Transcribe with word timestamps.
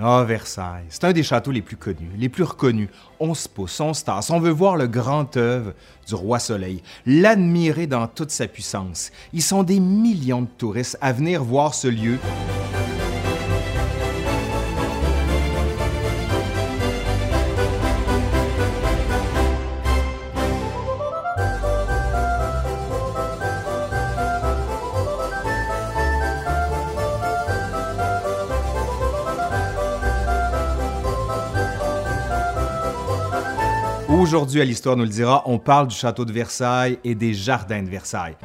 Ah, 0.00 0.22
Versailles, 0.22 0.84
c'est 0.90 1.02
un 1.02 1.12
des 1.12 1.24
châteaux 1.24 1.50
les 1.50 1.60
plus 1.60 1.76
connus, 1.76 2.12
les 2.16 2.28
plus 2.28 2.44
reconnus. 2.44 2.88
On 3.18 3.34
se 3.34 3.48
pousse, 3.48 3.80
on 3.80 3.92
se 3.92 4.04
tasse, 4.04 4.30
on 4.30 4.38
veut 4.38 4.52
voir 4.52 4.76
le 4.76 4.86
grand 4.86 5.36
œuvre 5.36 5.72
du 6.06 6.14
roi 6.14 6.38
Soleil, 6.38 6.84
l'admirer 7.04 7.88
dans 7.88 8.06
toute 8.06 8.30
sa 8.30 8.46
puissance. 8.46 9.10
Ils 9.32 9.42
sont 9.42 9.64
des 9.64 9.80
millions 9.80 10.42
de 10.42 10.48
touristes 10.56 10.96
à 11.00 11.12
venir 11.12 11.42
voir 11.42 11.74
ce 11.74 11.88
lieu. 11.88 12.18
Aujourd'hui, 34.28 34.60
à 34.60 34.64
l'Histoire 34.66 34.94
nous 34.94 35.04
le 35.04 35.08
dira, 35.08 35.42
on 35.46 35.58
parle 35.58 35.88
du 35.88 35.96
château 35.96 36.26
de 36.26 36.32
Versailles 36.32 36.98
et 37.02 37.14
des 37.14 37.32
jardins 37.32 37.82
de 37.82 37.88
Versailles. 37.88 38.36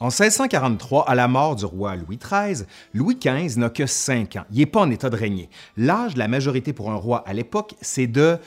En 0.00 0.06
1643, 0.06 1.08
à 1.08 1.14
la 1.14 1.28
mort 1.28 1.54
du 1.54 1.66
roi 1.66 1.94
Louis 1.94 2.18
XIII, 2.18 2.66
Louis 2.94 3.14
XV 3.14 3.60
n'a 3.60 3.70
que 3.70 3.86
5 3.86 4.34
ans. 4.34 4.44
Il 4.50 4.58
n'est 4.58 4.66
pas 4.66 4.80
en 4.80 4.90
état 4.90 5.08
de 5.08 5.16
régner. 5.16 5.48
L'âge 5.76 6.14
de 6.14 6.18
la 6.18 6.26
majorité 6.26 6.72
pour 6.72 6.90
un 6.90 6.96
roi 6.96 7.22
à 7.24 7.32
l'époque, 7.32 7.76
c'est 7.80 8.08
de 8.08 8.38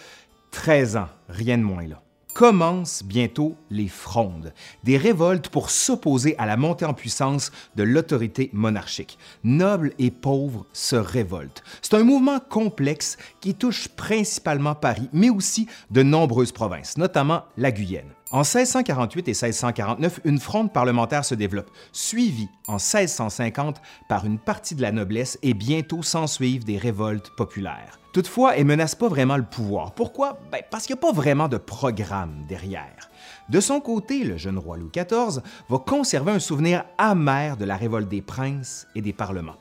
13 0.52 0.98
ans, 0.98 1.08
rien 1.30 1.58
de 1.58 1.64
moins 1.64 1.88
là 1.88 2.02
commencent 2.38 3.02
bientôt 3.04 3.56
les 3.72 3.88
frondes, 3.88 4.54
des 4.84 4.96
révoltes 4.96 5.50
pour 5.50 5.72
s'opposer 5.72 6.38
à 6.38 6.46
la 6.46 6.56
montée 6.56 6.86
en 6.86 6.94
puissance 6.94 7.52
de 7.76 7.82
l'autorité 7.82 8.52
monarchique. 8.54 9.18
Nobles 9.44 9.92
et 9.98 10.12
pauvres 10.12 10.68
se 10.72 10.96
révoltent. 10.96 11.64
C'est 11.82 11.96
un 11.96 12.04
mouvement 12.04 12.40
complexe 12.40 13.18
qui 13.42 13.56
touche 13.56 13.88
principalement 13.88 14.76
Paris, 14.76 15.10
mais 15.14 15.32
aussi 15.32 15.68
de 15.90 16.04
nombreuses 16.04 16.52
provinces, 16.52 16.96
notamment 17.00 17.42
la 17.58 17.72
Guyenne. 17.72 18.14
En 18.30 18.42
1648 18.42 19.30
et 19.30 19.32
1649, 19.32 20.20
une 20.24 20.40
fronde 20.40 20.72
parlementaire 20.72 21.26
se 21.26 21.34
développe, 21.34 21.72
suivie 21.92 22.50
en 22.68 22.74
1650 22.74 23.82
par 24.10 24.28
une 24.28 24.38
partie 24.38 24.76
de 24.76 24.84
la 24.84 24.92
noblesse 24.92 25.40
et 25.42 25.56
bientôt 25.56 26.04
s'ensuivent 26.04 26.66
des 26.66 26.78
révoltes 26.78 27.32
populaires. 27.36 27.98
Toutefois, 28.18 28.58
elle 28.58 28.66
menace 28.66 28.96
pas 28.96 29.10
vraiment 29.10 29.38
le 29.38 29.44
pouvoir. 29.44 29.92
Pourquoi? 29.92 30.40
Ben, 30.52 30.64
parce 30.72 30.88
qu'il 30.88 30.96
n'y 30.96 31.00
a 31.02 31.02
pas 31.02 31.12
vraiment 31.12 31.48
de 31.48 31.58
programme 31.58 32.46
derrière. 32.50 33.12
De 33.48 33.60
son 33.60 33.80
côté, 33.80 34.24
le 34.24 34.38
jeune 34.38 34.58
roi 34.58 34.76
Louis 34.76 34.90
XIV 34.92 35.44
va 35.70 35.78
conserver 35.78 36.32
un 36.32 36.40
souvenir 36.40 36.84
amer 36.98 37.58
de 37.58 37.66
la 37.66 37.78
révolte 37.78 38.10
des 38.10 38.24
princes 38.24 38.88
et 38.96 39.04
des 39.04 39.14
parlements 39.14 39.58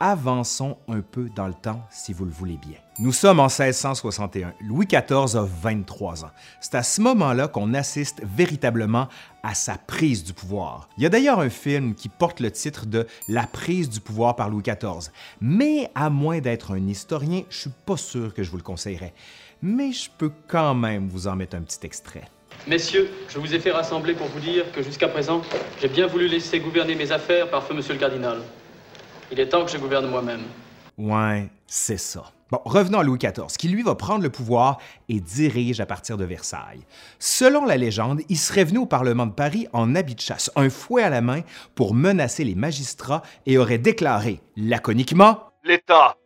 avançons 0.00 0.78
un 0.88 1.00
peu 1.00 1.28
dans 1.34 1.46
le 1.46 1.54
temps 1.54 1.82
si 1.90 2.12
vous 2.12 2.24
le 2.24 2.30
voulez 2.30 2.56
bien. 2.56 2.78
Nous 2.98 3.12
sommes 3.12 3.40
en 3.40 3.48
1661. 3.48 4.54
Louis 4.60 4.86
XIV 4.86 5.36
a 5.36 5.46
23 5.62 6.24
ans. 6.24 6.30
C'est 6.60 6.74
à 6.74 6.82
ce 6.82 7.00
moment-là 7.02 7.48
qu'on 7.48 7.74
assiste 7.74 8.22
véritablement 8.24 9.08
à 9.42 9.54
sa 9.54 9.76
prise 9.76 10.24
du 10.24 10.32
pouvoir. 10.32 10.88
Il 10.96 11.02
y 11.02 11.06
a 11.06 11.10
d'ailleurs 11.10 11.40
un 11.40 11.50
film 11.50 11.94
qui 11.94 12.08
porte 12.08 12.40
le 12.40 12.50
titre 12.50 12.86
de 12.86 13.06
La 13.28 13.46
prise 13.46 13.90
du 13.90 14.00
pouvoir 14.00 14.34
par 14.36 14.48
Louis 14.48 14.62
XIV. 14.62 15.10
Mais 15.40 15.90
à 15.94 16.10
moins 16.10 16.40
d'être 16.40 16.72
un 16.72 16.86
historien, 16.86 17.42
je 17.50 17.58
suis 17.58 17.70
pas 17.84 17.96
sûr 17.96 18.32
que 18.32 18.42
je 18.42 18.50
vous 18.50 18.56
le 18.56 18.62
conseillerais. 18.62 19.12
Mais 19.62 19.92
je 19.92 20.10
peux 20.16 20.32
quand 20.48 20.74
même 20.74 21.08
vous 21.08 21.26
en 21.28 21.36
mettre 21.36 21.56
un 21.56 21.62
petit 21.62 21.84
extrait. 21.84 22.28
Messieurs, 22.66 23.10
je 23.28 23.38
vous 23.38 23.54
ai 23.54 23.60
fait 23.60 23.70
rassembler 23.70 24.14
pour 24.14 24.26
vous 24.28 24.40
dire 24.40 24.72
que 24.72 24.82
jusqu'à 24.82 25.08
présent, 25.08 25.42
j'ai 25.80 25.88
bien 25.88 26.06
voulu 26.06 26.26
laisser 26.26 26.58
gouverner 26.58 26.94
mes 26.94 27.12
affaires 27.12 27.48
par 27.50 27.62
feu 27.62 27.74
monsieur 27.74 27.94
le 27.94 28.00
cardinal. 28.00 28.38
Il 29.30 29.40
est 29.40 29.48
temps 29.48 29.64
que 29.64 29.70
je 29.70 29.78
gouverne 29.78 30.06
moi-même. 30.08 30.42
Ouais, 30.98 31.48
c'est 31.66 31.98
ça. 31.98 32.24
Bon, 32.50 32.60
revenons 32.64 33.00
à 33.00 33.02
Louis 33.02 33.18
XIV, 33.18 33.56
qui 33.58 33.66
lui 33.66 33.82
va 33.82 33.96
prendre 33.96 34.22
le 34.22 34.30
pouvoir 34.30 34.78
et 35.08 35.18
dirige 35.18 35.80
à 35.80 35.86
partir 35.86 36.16
de 36.16 36.24
Versailles. 36.24 36.86
Selon 37.18 37.64
la 37.64 37.76
légende, 37.76 38.20
il 38.28 38.38
serait 38.38 38.62
venu 38.62 38.78
au 38.78 38.86
Parlement 38.86 39.26
de 39.26 39.32
Paris 39.32 39.66
en 39.72 39.96
habit 39.96 40.14
de 40.14 40.20
chasse, 40.20 40.50
un 40.54 40.70
fouet 40.70 41.02
à 41.02 41.10
la 41.10 41.22
main, 41.22 41.40
pour 41.74 41.92
menacer 41.92 42.44
les 42.44 42.54
magistrats 42.54 43.22
et 43.46 43.58
aurait 43.58 43.78
déclaré 43.78 44.40
laconiquement 44.56 45.40
L'État, 45.64 46.16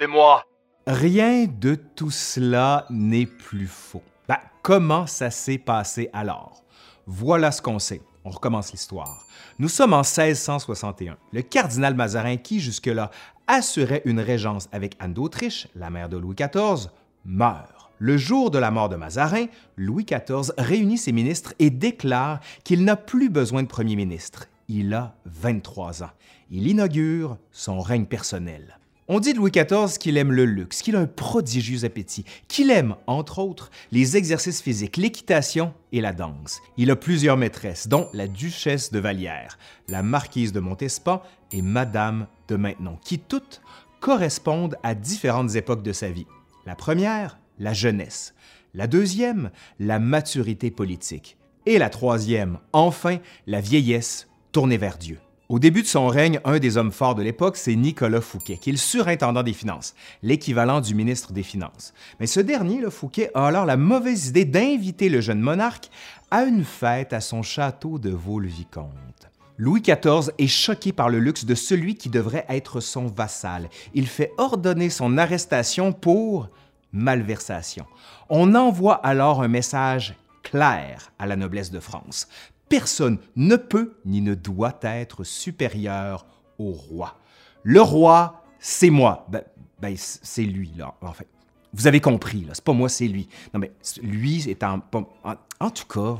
c'est 0.00 0.06
moi. 0.06 0.44
Rien 0.86 1.44
de 1.46 1.74
tout 1.74 2.10
cela 2.10 2.86
n'est 2.88 3.26
plus 3.26 3.66
faux. 3.66 4.02
Ben, 4.26 4.38
comment 4.62 5.06
ça 5.06 5.30
s'est 5.30 5.58
passé 5.58 6.08
alors? 6.14 6.62
Voilà 7.06 7.52
ce 7.52 7.60
qu'on 7.60 7.78
sait. 7.78 8.00
On 8.26 8.30
recommence 8.30 8.72
l'histoire. 8.72 9.24
Nous 9.60 9.68
sommes 9.68 9.92
en 9.92 10.02
1661. 10.02 11.16
Le 11.32 11.42
cardinal 11.42 11.94
Mazarin, 11.94 12.38
qui 12.38 12.58
jusque-là 12.58 13.12
assurait 13.46 14.02
une 14.04 14.18
régence 14.18 14.68
avec 14.72 14.96
Anne 14.98 15.14
d'Autriche, 15.14 15.68
la 15.76 15.90
mère 15.90 16.08
de 16.08 16.16
Louis 16.16 16.34
XIV, 16.34 16.90
meurt. 17.24 17.88
Le 18.00 18.16
jour 18.16 18.50
de 18.50 18.58
la 18.58 18.72
mort 18.72 18.88
de 18.88 18.96
Mazarin, 18.96 19.46
Louis 19.76 20.04
XIV 20.04 20.52
réunit 20.58 20.98
ses 20.98 21.12
ministres 21.12 21.54
et 21.60 21.70
déclare 21.70 22.40
qu'il 22.64 22.82
n'a 22.82 22.96
plus 22.96 23.30
besoin 23.30 23.62
de 23.62 23.68
premier 23.68 23.94
ministre. 23.94 24.46
Il 24.66 24.92
a 24.92 25.14
23 25.26 26.02
ans. 26.02 26.10
Il 26.50 26.66
inaugure 26.66 27.38
son 27.52 27.80
règne 27.80 28.06
personnel. 28.06 28.80
On 29.08 29.20
dit 29.20 29.34
de 29.34 29.38
Louis 29.38 29.52
XIV 29.52 29.98
qu'il 29.98 30.16
aime 30.16 30.32
le 30.32 30.44
luxe, 30.44 30.82
qu'il 30.82 30.96
a 30.96 30.98
un 30.98 31.06
prodigieux 31.06 31.84
appétit, 31.84 32.24
qu'il 32.48 32.72
aime, 32.72 32.96
entre 33.06 33.38
autres, 33.38 33.70
les 33.92 34.16
exercices 34.16 34.60
physiques, 34.60 34.96
l'équitation 34.96 35.72
et 35.92 36.00
la 36.00 36.12
danse. 36.12 36.60
Il 36.76 36.90
a 36.90 36.96
plusieurs 36.96 37.36
maîtresses, 37.36 37.86
dont 37.86 38.08
la 38.12 38.26
duchesse 38.26 38.90
de 38.90 38.98
Vallière, 38.98 39.58
la 39.88 40.02
marquise 40.02 40.52
de 40.52 40.58
Montespan 40.58 41.22
et 41.52 41.62
Madame 41.62 42.26
de 42.48 42.56
Maintenon, 42.56 42.98
qui 43.00 43.20
toutes 43.20 43.62
correspondent 44.00 44.76
à 44.82 44.96
différentes 44.96 45.54
époques 45.54 45.84
de 45.84 45.92
sa 45.92 46.10
vie. 46.10 46.26
La 46.64 46.74
première, 46.74 47.38
la 47.60 47.74
jeunesse. 47.74 48.34
La 48.74 48.88
deuxième, 48.88 49.52
la 49.78 50.00
maturité 50.00 50.72
politique. 50.72 51.36
Et 51.64 51.78
la 51.78 51.90
troisième, 51.90 52.58
enfin, 52.72 53.18
la 53.46 53.60
vieillesse 53.60 54.26
tournée 54.50 54.78
vers 54.78 54.98
Dieu. 54.98 55.20
Au 55.48 55.60
début 55.60 55.82
de 55.82 55.86
son 55.86 56.08
règne, 56.08 56.40
un 56.44 56.58
des 56.58 56.76
hommes 56.76 56.90
forts 56.90 57.14
de 57.14 57.22
l'époque, 57.22 57.56
c'est 57.56 57.76
Nicolas 57.76 58.20
Fouquet, 58.20 58.56
qui 58.56 58.70
est 58.70 58.72
le 58.72 58.78
surintendant 58.78 59.44
des 59.44 59.52
finances, 59.52 59.94
l'équivalent 60.24 60.80
du 60.80 60.92
ministre 60.92 61.32
des 61.32 61.44
Finances. 61.44 61.94
Mais 62.18 62.26
ce 62.26 62.40
dernier, 62.40 62.80
le 62.80 62.90
Fouquet, 62.90 63.30
a 63.32 63.46
alors 63.46 63.64
la 63.64 63.76
mauvaise 63.76 64.28
idée 64.28 64.44
d'inviter 64.44 65.08
le 65.08 65.20
jeune 65.20 65.38
monarque 65.38 65.88
à 66.32 66.42
une 66.42 66.64
fête 66.64 67.12
à 67.12 67.20
son 67.20 67.42
château 67.42 68.00
de 68.00 68.10
Vaux-le-Vicomte. 68.10 69.28
Louis 69.56 69.82
XIV 69.82 70.32
est 70.36 70.48
choqué 70.48 70.92
par 70.92 71.10
le 71.10 71.20
luxe 71.20 71.44
de 71.44 71.54
celui 71.54 71.94
qui 71.94 72.08
devrait 72.08 72.44
être 72.48 72.80
son 72.80 73.06
vassal. 73.06 73.70
Il 73.94 74.08
fait 74.08 74.32
ordonner 74.38 74.90
son 74.90 75.16
arrestation 75.16 75.92
pour 75.92 76.48
malversation. 76.92 77.86
On 78.28 78.56
envoie 78.56 78.94
alors 78.94 79.44
un 79.44 79.48
message 79.48 80.16
clair 80.42 81.12
à 81.20 81.26
la 81.26 81.36
noblesse 81.36 81.70
de 81.70 81.80
France 81.80 82.26
personne 82.68 83.18
ne 83.36 83.56
peut 83.56 83.96
ni 84.04 84.20
ne 84.20 84.34
doit 84.34 84.78
être 84.82 85.24
supérieur 85.24 86.26
au 86.58 86.70
roi. 86.72 87.18
Le 87.62 87.80
roi, 87.80 88.42
c'est 88.58 88.90
moi. 88.90 89.26
Ben, 89.28 89.42
ben 89.80 89.94
c'est 89.96 90.44
lui, 90.44 90.72
là. 90.76 90.94
Enfin, 91.00 91.24
vous 91.72 91.86
avez 91.86 92.00
compris, 92.00 92.42
là. 92.42 92.52
C'est 92.54 92.64
pas 92.64 92.72
moi, 92.72 92.88
c'est 92.88 93.08
lui. 93.08 93.28
Non, 93.52 93.60
mais 93.60 93.72
lui 94.02 94.48
est 94.48 94.62
en, 94.62 94.80
en, 94.94 95.34
en. 95.60 95.70
tout 95.70 95.86
cas. 95.86 96.16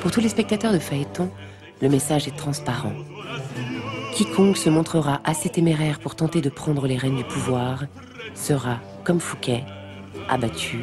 Pour 0.00 0.10
tous 0.10 0.20
les 0.20 0.28
spectateurs 0.28 0.72
de 0.72 0.78
Phaéton, 0.78 1.30
le 1.82 1.88
message 1.88 2.28
est 2.28 2.36
transparent. 2.36 2.92
Quiconque 4.14 4.56
se 4.56 4.70
montrera 4.70 5.20
assez 5.24 5.48
téméraire 5.48 5.98
pour 5.98 6.14
tenter 6.14 6.40
de 6.40 6.50
prendre 6.50 6.86
les 6.86 6.96
rênes 6.96 7.16
du 7.16 7.24
pouvoir 7.24 7.84
sera, 8.34 8.78
comme 9.04 9.20
Fouquet, 9.20 9.64
abattu 10.28 10.80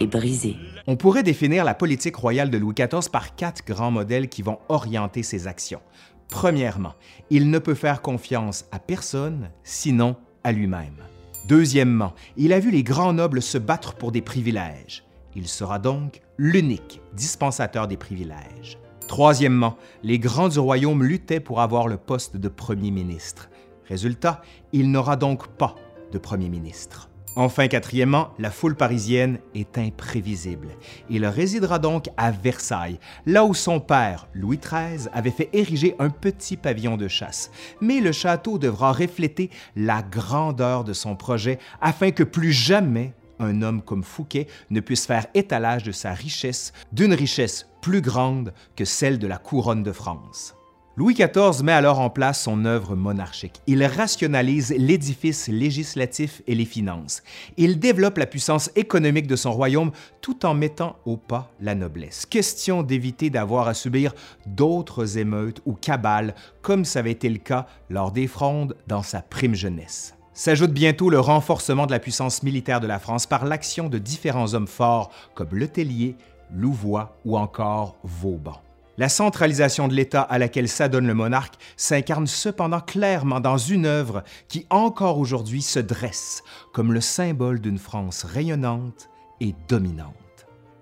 et 0.00 0.06
brisé. 0.06 0.56
On 0.86 0.96
pourrait 0.96 1.22
définir 1.22 1.64
la 1.64 1.72
politique 1.74 2.16
royale 2.16 2.50
de 2.50 2.58
Louis 2.58 2.74
XIV 2.74 3.08
par 3.10 3.34
quatre 3.36 3.64
grands 3.64 3.90
modèles 3.90 4.28
qui 4.28 4.42
vont 4.42 4.58
orienter 4.68 5.22
ses 5.22 5.46
actions. 5.46 5.80
Premièrement, 6.28 6.94
il 7.30 7.48
ne 7.50 7.58
peut 7.58 7.74
faire 7.74 8.02
confiance 8.02 8.66
à 8.70 8.78
personne, 8.78 9.50
sinon 9.62 10.16
à 10.42 10.52
lui-même. 10.52 11.02
Deuxièmement, 11.48 12.12
il 12.36 12.52
a 12.52 12.60
vu 12.60 12.70
les 12.70 12.82
grands 12.82 13.14
nobles 13.14 13.40
se 13.40 13.56
battre 13.56 13.94
pour 13.94 14.12
des 14.12 14.20
privilèges. 14.20 15.04
Il 15.34 15.48
sera 15.48 15.78
donc 15.78 16.20
l'unique 16.36 17.00
dispensateur 17.14 17.88
des 17.88 17.96
privilèges. 17.96 18.78
Troisièmement, 19.08 19.76
les 20.02 20.18
grands 20.18 20.48
du 20.48 20.58
royaume 20.58 21.02
luttaient 21.02 21.40
pour 21.40 21.62
avoir 21.62 21.88
le 21.88 21.96
poste 21.96 22.36
de 22.36 22.48
Premier 22.48 22.90
ministre. 22.90 23.48
Résultat, 23.88 24.42
il 24.72 24.90
n'aura 24.90 25.16
donc 25.16 25.48
pas 25.48 25.76
de 26.12 26.18
Premier 26.18 26.50
ministre. 26.50 27.08
Enfin, 27.36 27.66
quatrièmement, 27.66 28.28
la 28.38 28.52
foule 28.52 28.76
parisienne 28.76 29.38
est 29.56 29.76
imprévisible. 29.76 30.68
Il 31.10 31.26
résidera 31.26 31.80
donc 31.80 32.08
à 32.16 32.30
Versailles, 32.30 33.00
là 33.26 33.44
où 33.44 33.54
son 33.54 33.80
père, 33.80 34.28
Louis 34.34 34.58
XIII, 34.58 35.08
avait 35.12 35.32
fait 35.32 35.50
ériger 35.52 35.96
un 35.98 36.10
petit 36.10 36.56
pavillon 36.56 36.96
de 36.96 37.08
chasse. 37.08 37.50
Mais 37.80 38.00
le 38.00 38.12
château 38.12 38.58
devra 38.58 38.92
refléter 38.92 39.50
la 39.74 40.02
grandeur 40.02 40.84
de 40.84 40.92
son 40.92 41.16
projet 41.16 41.58
afin 41.80 42.12
que 42.12 42.22
plus 42.22 42.52
jamais 42.52 43.12
un 43.40 43.62
homme 43.62 43.82
comme 43.82 44.04
Fouquet 44.04 44.46
ne 44.70 44.78
puisse 44.78 45.06
faire 45.06 45.26
étalage 45.34 45.82
de 45.82 45.92
sa 45.92 46.12
richesse, 46.12 46.72
d'une 46.92 47.14
richesse 47.14 47.66
plus 47.80 48.00
grande 48.00 48.52
que 48.76 48.84
celle 48.84 49.18
de 49.18 49.26
la 49.26 49.38
couronne 49.38 49.82
de 49.82 49.92
France. 49.92 50.54
Louis 50.96 51.14
XIV 51.14 51.64
met 51.64 51.72
alors 51.72 51.98
en 51.98 52.08
place 52.08 52.40
son 52.44 52.64
œuvre 52.64 52.94
monarchique. 52.94 53.60
Il 53.66 53.84
rationalise 53.84 54.72
l'édifice 54.78 55.48
législatif 55.48 56.40
et 56.46 56.54
les 56.54 56.64
finances. 56.64 57.24
Il 57.56 57.80
développe 57.80 58.16
la 58.16 58.26
puissance 58.26 58.70
économique 58.76 59.26
de 59.26 59.34
son 59.34 59.50
royaume 59.50 59.90
tout 60.20 60.46
en 60.46 60.54
mettant 60.54 60.94
au 61.04 61.16
pas 61.16 61.50
la 61.60 61.74
noblesse. 61.74 62.26
Question 62.26 62.84
d'éviter 62.84 63.28
d'avoir 63.28 63.66
à 63.66 63.74
subir 63.74 64.14
d'autres 64.46 65.18
émeutes 65.18 65.60
ou 65.66 65.72
cabales 65.72 66.36
comme 66.62 66.84
ça 66.84 67.00
avait 67.00 67.10
été 67.10 67.28
le 67.28 67.38
cas 67.38 67.66
lors 67.90 68.12
des 68.12 68.28
frondes 68.28 68.76
dans 68.86 69.02
sa 69.02 69.20
prime 69.20 69.56
jeunesse. 69.56 70.14
S'ajoute 70.32 70.72
bientôt 70.72 71.10
le 71.10 71.18
renforcement 71.18 71.86
de 71.86 71.92
la 71.92 71.98
puissance 71.98 72.44
militaire 72.44 72.78
de 72.78 72.86
la 72.86 73.00
France 73.00 73.26
par 73.26 73.46
l'action 73.46 73.88
de 73.88 73.98
différents 73.98 74.54
hommes 74.54 74.68
forts 74.68 75.10
comme 75.34 75.50
Letellier, 75.54 76.14
Louvois 76.52 77.16
ou 77.24 77.36
encore 77.36 77.96
Vauban. 78.04 78.63
La 78.96 79.08
centralisation 79.08 79.88
de 79.88 79.94
l'État 79.94 80.22
à 80.22 80.38
laquelle 80.38 80.68
s'adonne 80.68 81.06
le 81.06 81.14
monarque 81.14 81.56
s'incarne 81.76 82.28
cependant 82.28 82.80
clairement 82.80 83.40
dans 83.40 83.58
une 83.58 83.86
œuvre 83.86 84.22
qui 84.46 84.66
encore 84.70 85.18
aujourd'hui 85.18 85.62
se 85.62 85.80
dresse 85.80 86.44
comme 86.72 86.92
le 86.92 87.00
symbole 87.00 87.60
d'une 87.60 87.78
France 87.78 88.22
rayonnante 88.22 89.10
et 89.40 89.54
dominante. 89.68 90.14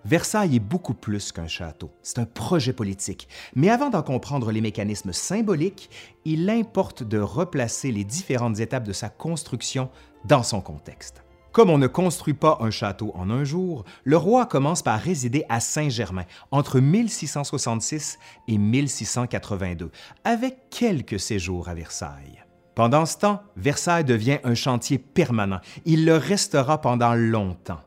Versailles 0.05 0.57
est 0.57 0.61
beaucoup 0.61 0.95
plus 0.95 1.33
qu'un 1.33 1.47
château, 1.47 1.91
c'est 2.03 2.19
un 2.19 2.25
projet 2.25 2.73
politique. 2.73 3.29
Mais 3.55 3.71
avant 3.71 3.89
d'en 3.89 4.03
comprendre 4.03 4.51
les 4.51 4.61
mécanismes 4.61 5.13
symboliques, 5.13 5.91
il 6.25 6.51
importe 6.51 7.05
de 7.05 7.19
replacer 7.19 7.93
les 7.93 8.05
différentes 8.05 8.59
étapes 8.59 8.87
de 8.87 8.93
sa 8.93 9.09
construction 9.09 9.91
dans 10.25 10.43
son 10.43 10.61
contexte. 10.61 11.23
Comme 11.53 11.69
on 11.69 11.77
ne 11.77 11.87
construit 11.87 12.33
pas 12.33 12.57
un 12.61 12.71
château 12.71 13.13
en 13.15 13.29
un 13.29 13.45
jour, 13.45 13.85
le 14.05 14.17
roi 14.17 14.47
commence 14.47 14.83
par 14.83 14.99
résider 14.99 15.45
à 15.51 15.61
Saint-Germain 15.61 16.25
entre 16.51 16.81
1666 16.81 18.19
et 18.49 18.57
1682, 18.57 19.91
avec 20.25 20.71
quelques 20.71 21.21
séjours 21.21 21.69
à 21.69 21.75
Versailles. 21.75 22.43
Pendant 22.75 23.05
ce 23.05 23.19
temps, 23.19 23.43
Versailles 23.57 24.05
devient 24.05 24.39
un 24.45 24.55
chantier 24.55 24.97
permanent. 24.97 25.61
Il 25.85 26.07
le 26.07 26.17
restera 26.17 26.81
pendant 26.81 27.13
longtemps, 27.13 27.81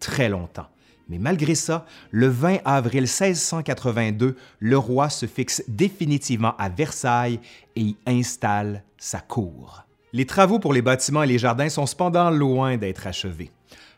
très 0.00 0.30
longtemps. 0.30 0.68
Mais 1.10 1.18
malgré 1.18 1.54
ça, 1.54 1.84
le 2.10 2.28
20 2.28 2.60
avril 2.64 3.02
1682, 3.02 4.36
le 4.58 4.78
roi 4.78 5.10
se 5.10 5.26
fixe 5.26 5.62
définitivement 5.68 6.56
à 6.56 6.70
Versailles 6.70 7.40
et 7.76 7.82
y 7.82 7.96
installe 8.06 8.84
sa 8.96 9.20
cour. 9.20 9.84
Les 10.14 10.26
travaux 10.26 10.58
pour 10.58 10.74
les 10.74 10.82
bâtiments 10.82 11.22
et 11.22 11.26
les 11.26 11.38
jardins 11.38 11.70
sont 11.70 11.86
cependant 11.86 12.30
loin 12.30 12.76
d'être 12.76 13.06
achevés. 13.06 13.50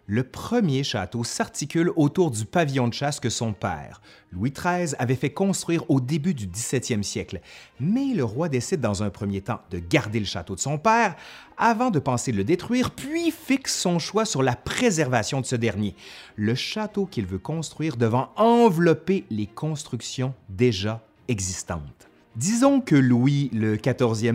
Le 0.07 0.23
premier 0.23 0.85
château 0.85 1.25
s'articule 1.25 1.91
autour 1.97 2.31
du 2.31 2.45
pavillon 2.45 2.87
de 2.87 2.95
chasse 2.95 3.19
que 3.19 3.31
son 3.31 3.53
père, 3.53 4.01
Louis 4.31 4.53
XIII, 4.53 4.95
avait 5.01 5.17
fait 5.17 5.31
construire 5.31 5.91
au 5.91 6.01
début 6.01 6.33
du 6.33 6.47
17e 6.47 7.03
siècle. 7.03 7.41
Mais 7.81 8.15
le 8.15 8.23
roi 8.23 8.49
décide 8.49 8.81
dans 8.81 9.03
un 9.03 9.11
premier 9.11 9.41
temps 9.41 9.63
de 9.73 9.81
garder 9.81 10.21
le 10.21 10.25
château 10.25 10.55
de 10.55 10.61
son 10.61 10.79
père 10.79 11.17
avant 11.57 11.91
de 11.91 11.99
penser 11.99 12.31
le 12.31 12.45
détruire, 12.45 12.93
puis 12.93 13.33
fixe 13.33 13.77
son 13.77 13.99
choix 13.99 14.25
sur 14.25 14.45
la 14.45 14.55
préservation 14.55 15.41
de 15.41 15.47
ce 15.47 15.57
dernier, 15.57 15.97
le 16.37 16.55
château 16.55 17.07
qu'il 17.07 17.27
veut 17.27 17.39
construire 17.39 17.97
devant 17.97 18.31
envelopper 18.37 19.25
les 19.31 19.47
constructions 19.47 20.33
déjà 20.49 21.01
existantes. 21.27 22.09
Disons 22.37 22.81
que 22.81 22.97
Louis 22.97 23.49
le 23.53 23.77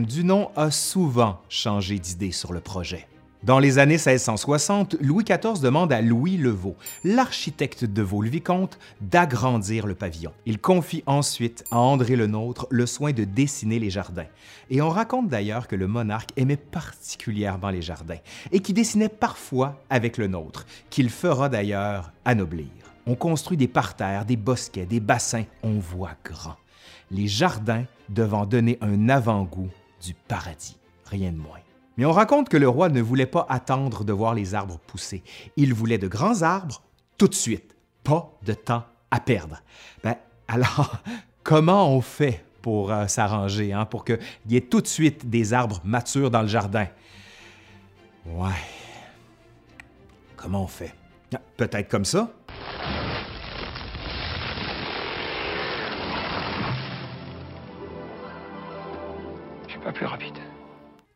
du 0.06 0.24
nom 0.24 0.52
a 0.56 0.72
souvent 0.72 1.42
changé 1.50 2.00
d'idée 2.00 2.32
sur 2.32 2.54
le 2.54 2.62
projet. 2.62 3.10
Dans 3.44 3.60
les 3.60 3.78
années 3.78 3.96
1660, 3.96 4.96
Louis 5.02 5.26
XIV 5.26 5.60
demande 5.62 5.92
à 5.92 6.00
Louis 6.02 6.38
Levaux, 6.38 6.78
l'architecte 7.04 7.84
de 7.84 8.02
Vaux-le-Vicomte, 8.02 8.80
d'agrandir 9.02 9.86
le 9.86 9.96
pavillon. 9.96 10.32
Il 10.46 10.60
confie 10.60 11.04
ensuite 11.08 11.66
à 11.72 11.80
André 11.80 12.16
le 12.16 12.28
Nôtre 12.28 12.68
le 12.70 12.86
soin 12.86 13.12
de 13.12 13.26
dessiner 13.26 13.80
les 13.80 13.90
jardins. 13.90 14.28
Et 14.70 14.82
on 14.82 14.90
raconte 14.90 15.28
d'ailleurs 15.28 15.68
que 15.68 15.76
le 15.76 15.88
monarque 15.88 16.32
aimait 16.38 16.56
particulièrement 16.56 17.70
les 17.70 17.82
jardins 17.82 18.20
et 18.54 18.62
qui 18.62 18.72
dessinait 18.72 19.10
parfois 19.10 19.84
avec 19.90 20.18
le 20.18 20.28
nôtre, 20.28 20.66
qu'il 20.90 21.10
fera 21.10 21.50
d'ailleurs 21.50 22.14
anoblir. 22.24 22.68
On 23.06 23.16
construit 23.16 23.58
des 23.58 23.68
parterres, 23.68 24.24
des 24.24 24.38
bosquets, 24.38 24.86
des 24.86 25.02
bassins, 25.02 25.44
on 25.64 25.80
voit 25.80 26.16
grand 26.24 26.56
les 27.12 27.28
jardins 27.28 27.86
devant 28.10 28.46
donner 28.46 28.78
un 28.82 29.10
avant-goût 29.10 29.70
du 30.02 30.14
paradis, 30.14 30.78
rien 31.06 31.32
de 31.32 31.38
moins. 31.38 31.60
Mais 31.98 32.06
on 32.06 32.12
raconte 32.12 32.48
que 32.48 32.58
le 32.58 32.70
roi 32.70 32.90
ne 32.90 33.02
voulait 33.02 33.26
pas 33.26 33.46
attendre 33.50 34.06
de 34.06 34.14
voir 34.14 34.34
les 34.34 34.56
arbres 34.56 34.80
pousser. 34.88 35.22
Il 35.58 35.74
voulait 35.74 35.98
de 35.98 36.08
grands 36.08 36.44
arbres 36.44 36.82
tout 37.18 37.28
de 37.28 37.36
suite, 37.36 37.76
pas 38.04 38.32
de 38.46 38.54
temps 38.54 38.86
à 39.12 39.20
perdre. 39.20 39.62
Ben, 40.04 40.16
alors, 40.48 40.98
comment 41.44 41.94
on 41.94 42.02
fait 42.02 42.46
pour 42.62 42.92
euh, 42.92 43.08
s'arranger, 43.08 43.74
hein, 43.74 43.86
pour 43.86 44.06
qu'il 44.06 44.20
y 44.48 44.56
ait 44.56 44.62
tout 44.62 44.82
de 44.82 44.88
suite 44.88 45.30
des 45.30 45.54
arbres 45.54 45.82
matures 45.84 46.32
dans 46.32 46.42
le 46.42 46.48
jardin? 46.48 46.88
Ouais. 48.26 48.50
Comment 50.38 50.64
on 50.64 50.68
fait? 50.68 50.94
Ah, 51.36 51.42
peut-être 51.58 51.90
comme 51.90 52.06
ça? 52.06 52.32
Plus 59.92 60.06
rapide. 60.06 60.38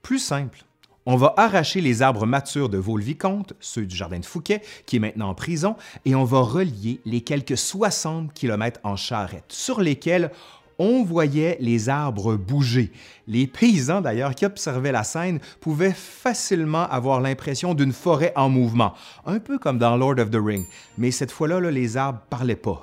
Plus 0.01 0.19
simple. 0.19 0.63
On 1.05 1.17
va 1.17 1.33
arracher 1.35 1.81
les 1.81 2.01
arbres 2.01 2.25
matures 2.25 2.69
de 2.69 2.77
Vaux-le-Vicomte, 2.77 3.53
ceux 3.59 3.85
du 3.85 3.95
jardin 3.95 4.19
de 4.19 4.25
Fouquet, 4.25 4.61
qui 4.85 4.95
est 4.95 4.99
maintenant 4.99 5.29
en 5.29 5.35
prison, 5.35 5.75
et 6.05 6.15
on 6.15 6.23
va 6.23 6.39
relier 6.39 7.01
les 7.05 7.21
quelques 7.21 7.57
60 7.57 8.33
km 8.33 8.79
en 8.83 8.95
charrette, 8.95 9.45
sur 9.49 9.81
lesquels 9.81 10.31
on 10.79 11.03
voyait 11.03 11.57
les 11.59 11.89
arbres 11.89 12.35
bouger. 12.35 12.91
Les 13.27 13.47
paysans, 13.47 14.01
d'ailleurs, 14.01 14.33
qui 14.33 14.45
observaient 14.45 14.93
la 14.93 15.03
scène, 15.03 15.39
pouvaient 15.59 15.93
facilement 15.93 16.87
avoir 16.89 17.19
l'impression 17.19 17.73
d'une 17.73 17.93
forêt 17.93 18.31
en 18.35 18.49
mouvement, 18.49 18.93
un 19.25 19.39
peu 19.39 19.59
comme 19.59 19.77
dans 19.77 19.97
Lord 19.97 20.19
of 20.19 20.31
the 20.31 20.39
Ring. 20.41 20.65
Mais 20.97 21.11
cette 21.11 21.31
fois-là, 21.31 21.59
les 21.69 21.97
arbres 21.97 22.21
parlaient 22.29 22.55
pas. 22.55 22.81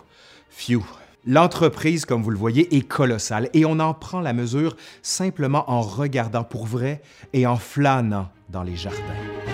Phew, 0.50 0.82
L'entreprise, 1.26 2.06
comme 2.06 2.22
vous 2.22 2.30
le 2.30 2.38
voyez, 2.38 2.74
est 2.76 2.86
colossale 2.86 3.50
et 3.52 3.64
on 3.64 3.78
en 3.78 3.92
prend 3.92 4.20
la 4.20 4.32
mesure 4.32 4.76
simplement 5.02 5.70
en 5.70 5.82
regardant 5.82 6.44
pour 6.44 6.66
vrai 6.66 7.02
et 7.32 7.46
en 7.46 7.56
flânant 7.56 8.30
dans 8.48 8.62
les 8.62 8.76
jardins. 8.76 9.49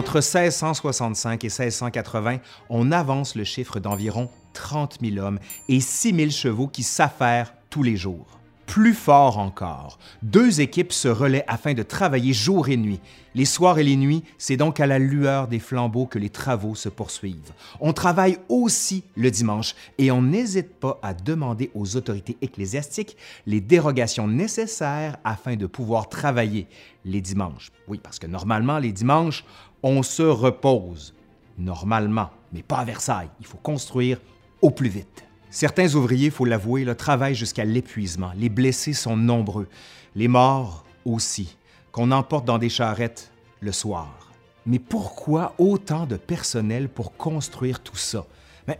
Entre 0.00 0.22
1665 0.22 1.44
et 1.44 1.48
1680, 1.48 2.38
on 2.70 2.90
avance 2.90 3.34
le 3.34 3.44
chiffre 3.44 3.80
d'environ 3.80 4.30
30 4.54 4.96
000 5.02 5.18
hommes 5.18 5.38
et 5.68 5.80
6 5.80 6.14
000 6.16 6.30
chevaux 6.30 6.68
qui 6.68 6.82
s'affairent 6.82 7.52
tous 7.68 7.82
les 7.82 7.98
jours. 7.98 8.40
Plus 8.64 8.94
fort 8.94 9.38
encore, 9.38 9.98
deux 10.22 10.62
équipes 10.62 10.92
se 10.92 11.08
relaient 11.08 11.44
afin 11.48 11.74
de 11.74 11.82
travailler 11.82 12.32
jour 12.32 12.68
et 12.68 12.76
nuit. 12.76 13.00
Les 13.34 13.44
soirs 13.44 13.78
et 13.78 13.82
les 13.82 13.96
nuits, 13.96 14.22
c'est 14.38 14.56
donc 14.56 14.80
à 14.80 14.86
la 14.86 15.00
lueur 15.00 15.48
des 15.48 15.58
flambeaux 15.58 16.06
que 16.06 16.20
les 16.20 16.30
travaux 16.30 16.74
se 16.74 16.88
poursuivent. 16.88 17.52
On 17.80 17.92
travaille 17.92 18.38
aussi 18.48 19.02
le 19.16 19.30
dimanche 19.30 19.74
et 19.98 20.10
on 20.10 20.22
n'hésite 20.22 20.72
pas 20.74 20.98
à 21.02 21.14
demander 21.14 21.70
aux 21.74 21.96
autorités 21.96 22.36
ecclésiastiques 22.42 23.16
les 23.44 23.60
dérogations 23.60 24.28
nécessaires 24.28 25.16
afin 25.24 25.56
de 25.56 25.66
pouvoir 25.66 26.08
travailler 26.08 26.68
les 27.04 27.20
dimanches. 27.20 27.72
Oui, 27.88 27.98
parce 28.02 28.18
que 28.18 28.26
normalement, 28.28 28.78
les 28.78 28.92
dimanches, 28.92 29.44
on 29.82 30.02
se 30.02 30.22
repose. 30.22 31.14
Normalement, 31.58 32.30
mais 32.52 32.62
pas 32.62 32.78
à 32.78 32.84
Versailles. 32.84 33.30
Il 33.40 33.46
faut 33.46 33.58
construire 33.58 34.18
au 34.62 34.70
plus 34.70 34.88
vite. 34.88 35.24
Certains 35.50 35.94
ouvriers, 35.94 36.30
faut 36.30 36.44
l'avouer, 36.44 36.86
travaillent 36.96 37.34
jusqu'à 37.34 37.64
l'épuisement. 37.64 38.32
Les 38.36 38.48
blessés 38.48 38.92
sont 38.92 39.16
nombreux. 39.16 39.68
Les 40.14 40.28
morts 40.28 40.84
aussi, 41.04 41.56
qu'on 41.92 42.12
emporte 42.12 42.44
dans 42.44 42.58
des 42.58 42.68
charrettes 42.68 43.32
le 43.60 43.72
soir. 43.72 44.32
Mais 44.66 44.78
pourquoi 44.78 45.54
autant 45.58 46.06
de 46.06 46.16
personnel 46.16 46.88
pour 46.88 47.16
construire 47.16 47.80
tout 47.80 47.96
ça? 47.96 48.26
Mais 48.68 48.78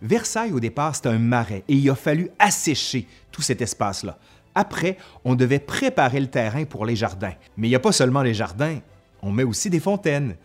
Versailles, 0.00 0.52
au 0.52 0.60
départ, 0.60 0.94
c'était 0.94 1.08
un 1.08 1.18
marais 1.18 1.64
et 1.68 1.74
il 1.74 1.90
a 1.90 1.94
fallu 1.94 2.30
assécher 2.38 3.08
tout 3.30 3.42
cet 3.42 3.60
espace-là. 3.60 4.18
Après, 4.54 4.98
on 5.24 5.34
devait 5.34 5.58
préparer 5.58 6.20
le 6.20 6.26
terrain 6.28 6.64
pour 6.64 6.84
les 6.84 6.94
jardins. 6.94 7.32
Mais 7.56 7.66
il 7.66 7.70
n'y 7.70 7.76
a 7.76 7.80
pas 7.80 7.92
seulement 7.92 8.22
les 8.22 8.34
jardins, 8.34 8.78
on 9.22 9.32
met 9.32 9.44
aussi 9.44 9.70
des 9.70 9.80
fontaines. 9.80 10.36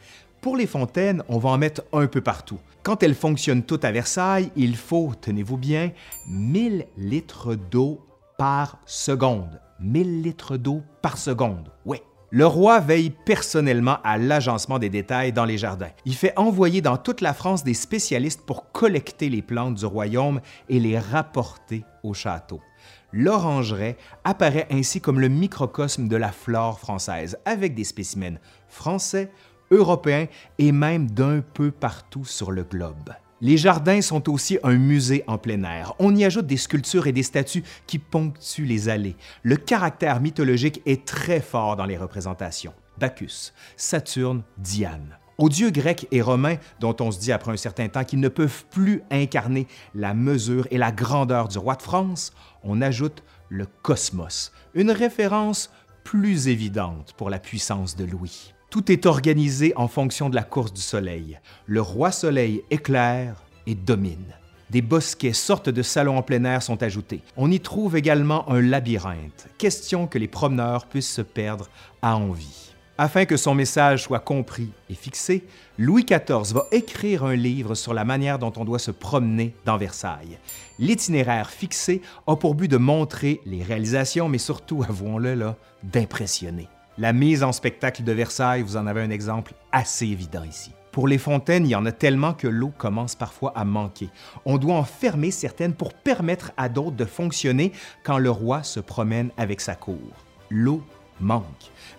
Pour 0.41 0.55
les 0.55 0.67
fontaines, 0.67 1.23
on 1.27 1.39
va 1.39 1.49
en 1.49 1.57
mettre 1.57 1.83
un 1.91 2.07
peu 2.07 2.21
partout. 2.21 2.59
Quand 2.83 3.03
elles 3.03 3.15
fonctionnent 3.15 3.63
toutes 3.63 3.83
à 3.83 3.91
Versailles, 3.91 4.51
il 4.55 4.77
faut, 4.77 5.11
tenez-vous 5.19 5.57
bien, 5.57 5.91
1000 6.29 6.85
litres 6.97 7.55
d'eau 7.55 7.99
par 8.37 8.79
seconde. 8.85 9.59
1000 9.79 10.21
litres 10.21 10.57
d'eau 10.57 10.83
par 11.01 11.17
seconde. 11.17 11.71
Oui, 11.85 11.97
Le 12.29 12.45
roi 12.45 12.81
veille 12.81 13.09
personnellement 13.09 13.99
à 14.03 14.17
l'agencement 14.17 14.79
des 14.79 14.89
détails 14.89 15.31
dans 15.31 15.45
les 15.45 15.57
jardins. 15.57 15.91
Il 16.03 16.13
fait 16.13 16.37
envoyer 16.37 16.81
dans 16.81 16.97
toute 16.97 17.21
la 17.21 17.33
France 17.33 17.63
des 17.63 17.73
spécialistes 17.73 18.41
pour 18.45 18.69
collecter 18.73 19.29
les 19.29 19.41
plantes 19.41 19.75
du 19.75 19.85
royaume 19.85 20.41
et 20.67 20.81
les 20.81 20.99
rapporter 20.99 21.85
au 22.03 22.13
château. 22.13 22.59
L'orangeraie 23.13 23.95
apparaît 24.25 24.67
ainsi 24.69 24.99
comme 24.99 25.21
le 25.21 25.29
microcosme 25.29 26.09
de 26.09 26.17
la 26.17 26.33
flore 26.33 26.81
française, 26.81 27.37
avec 27.45 27.73
des 27.75 27.85
spécimens 27.85 28.39
français, 28.67 29.31
européens 29.71 30.27
et 30.57 30.73
même 30.73 31.09
d'un 31.09 31.39
peu 31.39 31.71
partout 31.71 32.25
sur 32.25 32.51
le 32.51 32.63
globe. 32.63 33.13
Les 33.39 33.57
jardins 33.57 34.01
sont 34.01 34.31
aussi 34.31 34.57
un 34.63 34.77
musée 34.77 35.23
en 35.27 35.37
plein 35.37 35.63
air. 35.63 35.93
On 35.99 36.15
y 36.15 36.25
ajoute 36.25 36.47
des 36.47 36.57
sculptures 36.57 37.05
et 37.05 37.11
des 37.11 37.21
statues 37.21 37.63
qui 37.85 37.99
ponctuent 37.99 38.65
les 38.65 38.89
allées. 38.89 39.15
Le 39.43 39.57
caractère 39.57 40.21
mythologique 40.21 40.81
est 40.87 41.05
très 41.05 41.39
fort 41.39 41.75
dans 41.75 41.85
les 41.85 41.97
représentations. 41.97 42.73
Bacchus, 42.99 43.53
Saturne, 43.75 44.43
Diane. 44.57 45.19
Aux 45.37 45.49
dieux 45.49 45.69
grecs 45.69 46.07
et 46.09 46.23
romains, 46.23 46.55
dont 46.79 46.95
on 46.99 47.11
se 47.11 47.19
dit 47.19 47.31
après 47.31 47.51
un 47.51 47.57
certain 47.57 47.87
temps 47.89 48.03
qu'ils 48.03 48.19
ne 48.19 48.27
peuvent 48.27 48.65
plus 48.71 49.03
incarner 49.11 49.67
la 49.93 50.15
mesure 50.15 50.67
et 50.71 50.79
la 50.79 50.91
grandeur 50.91 51.47
du 51.47 51.59
roi 51.59 51.75
de 51.75 51.83
France, 51.83 52.33
on 52.63 52.81
ajoute 52.81 53.23
le 53.49 53.67
cosmos, 53.83 54.51
une 54.73 54.89
référence 54.89 55.69
plus 56.03 56.47
évidente 56.47 57.13
pour 57.17 57.29
la 57.29 57.37
puissance 57.37 57.95
de 57.95 58.05
Louis. 58.05 58.55
Tout 58.69 58.91
est 58.91 59.05
organisé 59.05 59.71
en 59.77 59.87
fonction 59.87 60.29
de 60.29 60.35
la 60.35 60.43
course 60.43 60.73
du 60.73 60.81
soleil. 60.81 61.39
Le 61.67 61.81
roi 61.81 62.11
soleil 62.11 62.63
éclaire 62.69 63.45
et 63.65 63.75
domine. 63.75 64.35
Des 64.69 64.81
bosquets, 64.81 65.31
sortes 65.31 65.69
de 65.69 65.81
salons 65.81 66.17
en 66.17 66.21
plein 66.21 66.43
air 66.43 66.61
sont 66.61 66.83
ajoutés. 66.83 67.21
On 67.37 67.49
y 67.49 67.61
trouve 67.61 67.95
également 67.95 68.49
un 68.51 68.59
labyrinthe, 68.59 69.47
question 69.57 70.05
que 70.05 70.17
les 70.17 70.27
promeneurs 70.27 70.87
puissent 70.87 71.13
se 71.13 71.21
perdre 71.21 71.69
à 72.01 72.17
envie. 72.17 72.73
Afin 72.97 73.23
que 73.23 73.37
son 73.37 73.55
message 73.55 74.03
soit 74.03 74.19
compris 74.19 74.71
et 74.89 74.95
fixé, 74.95 75.45
Louis 75.77 76.03
XIV 76.03 76.53
va 76.53 76.65
écrire 76.73 77.23
un 77.23 77.35
livre 77.35 77.73
sur 77.73 77.93
la 77.93 78.03
manière 78.03 78.37
dont 78.37 78.51
on 78.57 78.65
doit 78.65 78.79
se 78.79 78.91
promener 78.91 79.53
dans 79.63 79.77
Versailles. 79.77 80.39
L'itinéraire 80.77 81.51
fixé 81.51 82.01
a 82.25 82.35
pour 82.35 82.55
but 82.55 82.67
de 82.67 82.77
montrer 82.77 83.39
les 83.45 83.63
réalisations, 83.63 84.27
mais 84.27 84.39
surtout, 84.39 84.83
avouons-le, 84.89 85.53
d'impressionner. 85.83 86.67
La 86.99 87.13
mise 87.13 87.43
en 87.43 87.51
spectacle 87.51 88.03
de 88.03 88.11
Versailles, 88.11 88.63
vous 88.63 88.75
en 88.75 88.87
avez 88.87 89.01
un 89.01 89.11
exemple 89.11 89.53
assez 89.71 90.07
évident 90.07 90.43
ici. 90.43 90.71
Pour 90.91 91.07
les 91.07 91.19
fontaines, 91.19 91.67
il 91.67 91.69
y 91.69 91.75
en 91.75 91.85
a 91.85 91.91
tellement 91.91 92.33
que 92.33 92.47
l'eau 92.47 92.73
commence 92.75 93.13
parfois 93.13 93.53
à 93.55 93.65
manquer. 93.65 94.09
On 94.45 94.57
doit 94.57 94.73
en 94.73 94.83
fermer 94.83 95.29
certaines 95.29 95.75
pour 95.75 95.93
permettre 95.93 96.53
à 96.57 96.69
d'autres 96.69 96.95
de 96.95 97.05
fonctionner 97.05 97.71
quand 98.03 98.17
le 98.17 98.31
roi 98.31 98.63
se 98.63 98.79
promène 98.79 99.29
avec 99.37 99.61
sa 99.61 99.75
cour. 99.75 100.25
L'eau 100.49 100.81
manque. 101.19 101.43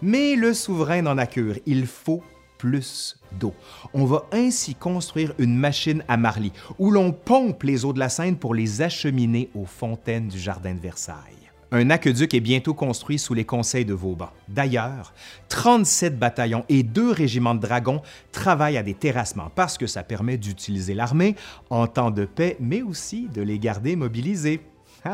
Mais 0.02 0.34
le 0.34 0.52
souverain 0.52 1.02
n'en 1.02 1.16
a 1.16 1.26
cure. 1.26 1.54
Il 1.64 1.86
faut 1.86 2.24
plus 2.58 3.16
d'eau. 3.38 3.54
On 3.94 4.04
va 4.04 4.24
ainsi 4.32 4.74
construire 4.74 5.32
une 5.38 5.56
machine 5.56 6.02
à 6.08 6.16
Marly 6.16 6.52
où 6.80 6.90
l'on 6.90 7.12
pompe 7.12 7.62
les 7.62 7.84
eaux 7.84 7.92
de 7.92 8.00
la 8.00 8.08
Seine 8.08 8.36
pour 8.36 8.52
les 8.52 8.82
acheminer 8.82 9.48
aux 9.54 9.64
fontaines 9.64 10.26
du 10.26 10.40
jardin 10.40 10.74
de 10.74 10.80
Versailles. 10.80 11.47
Un 11.70 11.90
aqueduc 11.90 12.32
est 12.32 12.40
bientôt 12.40 12.72
construit 12.72 13.18
sous 13.18 13.34
les 13.34 13.44
conseils 13.44 13.84
de 13.84 13.92
Vauban. 13.92 14.30
D'ailleurs, 14.48 15.12
37 15.50 16.18
bataillons 16.18 16.64
et 16.70 16.82
deux 16.82 17.12
régiments 17.12 17.54
de 17.54 17.60
dragons 17.60 18.00
travaillent 18.32 18.78
à 18.78 18.82
des 18.82 18.94
terrassements 18.94 19.50
parce 19.54 19.76
que 19.76 19.87
ça 19.87 20.02
permet 20.02 20.38
d'utiliser 20.38 20.94
l'armée 20.94 21.37
en 21.68 21.87
temps 21.87 22.10
de 22.10 22.25
paix, 22.25 22.56
mais 22.58 22.80
aussi 22.80 23.28
de 23.28 23.42
les 23.42 23.58
garder 23.58 23.96
mobilisés. 23.96 24.62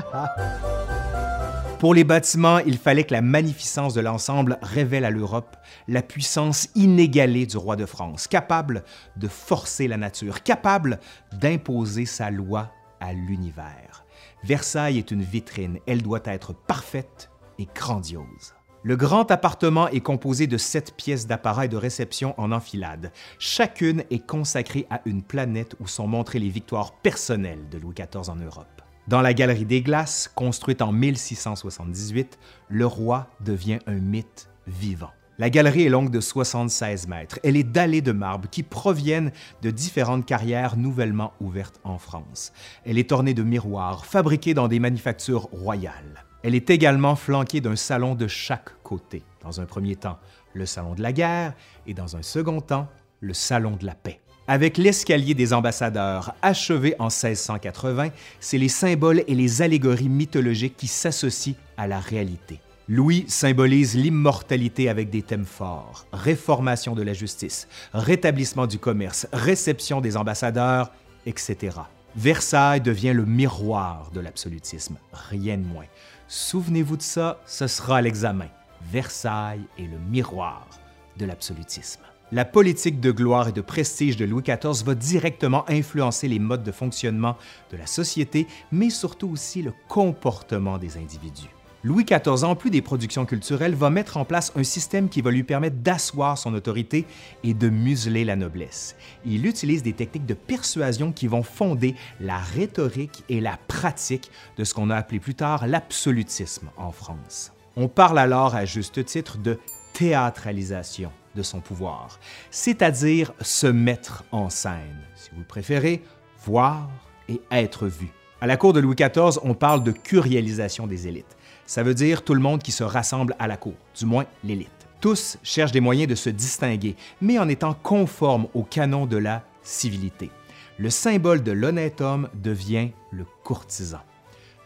Pour 1.81 1.93
les 1.93 2.05
bâtiments, 2.05 2.61
il 2.61 2.79
fallait 2.79 3.05
que 3.05 3.13
la 3.13 3.21
magnificence 3.21 3.93
de 3.93 4.01
l'ensemble 4.01 4.59
révèle 4.63 5.05
à 5.05 5.11
l'Europe 5.11 5.57
la 5.89 6.03
puissance 6.03 6.69
inégalée 6.77 7.47
du 7.47 7.57
roi 7.57 7.75
de 7.75 7.85
France, 7.85 8.29
capable 8.29 8.85
de 9.17 9.27
forcer 9.27 9.89
la 9.89 9.97
nature, 9.97 10.45
capable 10.45 11.01
d'imposer 11.33 12.07
sa 12.07 12.31
loi 12.31 12.71
à 13.01 13.13
l'univers. 13.13 14.04
Versailles 14.45 14.99
est 14.99 15.11
une 15.11 15.23
vitrine, 15.23 15.79
elle 15.87 16.03
doit 16.03 16.21
être 16.27 16.53
parfaite 16.53 17.31
et 17.59 17.67
grandiose. 17.75 18.53
Le 18.83 18.95
grand 18.95 19.31
appartement 19.31 19.89
est 19.89 20.03
composé 20.03 20.47
de 20.47 20.59
sept 20.59 20.95
pièces 20.95 21.27
d'appareil 21.27 21.71
de 21.71 21.79
réception 21.79 22.39
en 22.39 22.53
enfilade. 22.53 23.11
Chacune 23.39 24.05
est 24.11 24.27
consacrée 24.27 24.87
à 24.91 25.01
une 25.07 25.23
planète 25.23 25.75
où 25.81 25.87
sont 25.87 26.07
montrées 26.07 26.41
les 26.41 26.51
victoires 26.51 26.93
personnelles 27.01 27.71
de 27.71 27.79
Louis 27.79 27.95
XIV 27.95 28.29
en 28.29 28.37
Europe. 28.37 28.83
Dans 29.09 29.23
la 29.23 29.33
Galerie 29.33 29.65
des 29.65 29.81
Glaces, 29.81 30.31
construite 30.35 30.83
en 30.83 30.93
1678, 30.93 32.39
le 32.69 32.85
roi 32.85 33.29
devient 33.41 33.79
un 33.87 33.99
mythe 33.99 34.51
vivant. 34.67 35.13
La 35.37 35.51
galerie 35.51 35.83
est 35.83 35.89
longue 35.89 36.11
de 36.11 36.21
76 36.21 37.09
mètres. 37.09 37.41
Elle 37.43 37.57
est 37.57 37.65
dallée 37.65 38.03
de 38.03 38.13
marbre 38.13 38.49
qui 38.49 38.63
proviennent 38.63 39.33
de 39.63 39.73
différentes 39.73 40.25
carrières 40.25 40.77
nouvellement 40.77 41.33
ouvertes 41.41 41.81
en 41.83 41.99
France. 41.99 42.53
Elle 42.87 42.99
est 42.99 43.11
ornée 43.11 43.35
de 43.35 43.43
miroirs 43.43 44.07
fabriqués 44.07 44.55
dans 44.55 44.69
des 44.69 44.79
manufactures 44.79 45.49
royales. 45.51 46.25
Elle 46.45 46.55
est 46.55 46.71
également 46.71 47.17
flanquée 47.17 47.61
d'un 47.61 47.75
salon 47.75 48.15
de 48.15 48.29
chaque 48.29 48.81
côté. 48.85 49.25
Dans 49.43 49.61
un 49.61 49.65
premier 49.65 49.97
temps, 49.97 50.21
le 50.53 50.67
salon 50.67 50.95
de 50.95 51.03
la 51.03 51.13
guerre 51.13 51.55
et 51.89 51.95
dans 51.95 52.17
un 52.17 52.23
second 52.23 52.61
temps, 52.61 52.87
le 53.21 53.35
salon 53.35 53.73
de 53.73 53.87
la 53.87 53.97
paix. 53.97 54.21
Avec 54.47 54.79
l'escalier 54.79 55.35
des 55.35 55.53
ambassadeurs, 55.53 56.35
achevé 56.43 56.95
en 57.01 57.07
1680, 57.07 58.11
c'est 58.39 58.59
les 58.59 58.69
symboles 58.69 59.25
et 59.27 59.35
les 59.35 59.63
allégories 59.63 60.09
mythologiques 60.09 60.77
qui 60.77 60.87
s'associent 60.87 61.57
à 61.77 61.89
la 61.89 61.99
réalité. 61.99 62.61
Louis 62.87 63.25
symbolise 63.29 63.97
l'immortalité 63.97 64.91
avec 64.91 65.09
des 65.09 65.23
thèmes 65.23 65.47
forts, 65.47 66.07
réformation 66.13 66.95
de 66.95 67.01
la 67.03 67.15
justice, 67.15 67.67
rétablissement 67.95 68.67
du 68.67 68.79
commerce, 68.79 69.27
réception 69.33 70.03
des 70.03 70.19
ambassadeurs, 70.19 70.93
etc. 71.25 71.79
Versailles 72.15 72.83
devient 72.83 73.15
le 73.15 73.25
miroir 73.25 74.11
de 74.13 74.21
l'absolutisme, 74.21 74.99
rien 75.15 75.57
de 75.57 75.65
moins. 75.65 75.87
Souvenez-vous 76.29 76.99
de 76.99 77.03
ça, 77.03 77.41
ce 77.47 77.67
sera 77.69 78.03
l'examen. 78.03 78.49
Versailles 78.93 79.65
est 79.79 79.89
le 79.91 79.99
miroir 80.11 80.69
de 81.17 81.25
l'absolutisme. 81.25 82.03
La 82.33 82.45
politique 82.45 83.01
de 83.01 83.13
gloire 83.13 83.49
et 83.49 83.53
de 83.53 83.63
prestige 83.63 84.19
de 84.19 84.27
Louis 84.27 84.43
XIV 84.43 84.85
va 84.85 84.95
directement 84.95 85.65
influencer 85.71 86.29
les 86.29 86.39
modes 86.39 86.65
de 86.65 86.73
fonctionnement 86.73 87.39
de 87.73 87.79
la 87.79 87.87
société, 87.87 88.47
mais 88.73 88.91
surtout 88.91 89.31
aussi 89.31 89.63
le 89.63 89.73
comportement 89.89 90.77
des 90.77 90.99
individus. 90.99 91.49
Louis 91.87 92.07
XIV, 92.07 92.45
en 92.45 92.57
plus 92.57 92.71
des 92.71 92.81
productions 92.81 93.27
culturelles, 93.27 93.75
va 93.75 93.91
mettre 93.91 94.17
en 94.17 94.25
place 94.25 94.53
un 94.57 94.65
système 94.65 95.11
qui 95.11 95.21
va 95.21 95.31
lui 95.31 95.43
permettre 95.43 95.77
d'asseoir 95.77 96.39
son 96.39 96.55
autorité 96.55 97.05
et 97.43 97.53
de 97.53 97.69
museler 97.69 98.25
la 98.25 98.37
noblesse. 98.37 98.97
Il 99.27 99.45
utilise 99.45 99.83
des 99.83 99.93
techniques 99.93 100.25
de 100.25 100.33
persuasion 100.33 101.13
qui 101.13 101.27
vont 101.27 101.43
fonder 101.43 101.95
la 102.21 102.39
rhétorique 102.39 103.23
et 103.29 103.39
la 103.39 103.59
pratique 103.69 104.31
de 104.57 104.65
ce 104.65 104.73
qu'on 104.73 104.89
a 104.89 104.97
appelé 104.97 105.21
plus 105.21 105.35
tard 105.35 105.67
l'absolutisme 105.67 106.71
en 106.79 106.91
France. 106.91 107.53
On 107.77 107.89
parle 107.89 108.19
alors 108.19 108.55
à 108.55 108.65
juste 108.65 109.05
titre 109.05 109.37
de 109.37 109.59
théâtralisation 109.93 111.13
de 111.35 111.43
son 111.43 111.61
pouvoir, 111.61 112.19
c'est-à-dire 112.51 113.35
se 113.43 113.67
mettre 113.67 114.25
en 114.33 114.49
scène, 114.49 115.03
si 115.17 115.29
vous 115.37 115.45
préférez, 115.45 116.03
voir 116.47 116.89
et 117.29 117.43
être 117.51 117.89
vu. 117.89 118.09
À 118.41 118.47
la 118.47 118.57
cour 118.57 118.73
de 118.73 118.81
Louis 118.81 118.95
XIV, 118.95 119.39
on 119.43 119.53
parle 119.53 119.85
de 119.85 119.93
curialisation 119.93 120.87
des 120.87 121.09
élites. 121.09 121.37
Ça 121.67 121.83
veut 121.83 121.95
dire 121.95 122.23
tout 122.23 122.35
le 122.35 122.41
monde 122.41 122.63
qui 122.63 122.73
se 122.73 122.85
rassemble 122.85 123.35
à 123.39 123.47
la 123.47 123.57
cour, 123.57 123.75
du 123.97 124.07
moins 124.07 124.27
l'élite. 124.43 124.71
Tous 125.01 125.39
cherchent 125.43 125.73
des 125.73 125.81
moyens 125.81 126.09
de 126.09 126.15
se 126.15 126.31
distinguer, 126.31 126.97
mais 127.21 127.39
en 127.39 127.49
étant 127.49 127.75
conformes 127.75 128.49
au 128.55 128.63
canon 128.63 129.07
de 129.07 129.17
la 129.17 129.43
civilité. 129.63 130.31
Le 130.79 130.91
symbole 130.91 131.43
de 131.43 131.53
l'honnête 131.53 132.01
homme 132.01 132.29
devient 132.35 132.91
le 133.11 133.25
courtisan. 133.45 134.01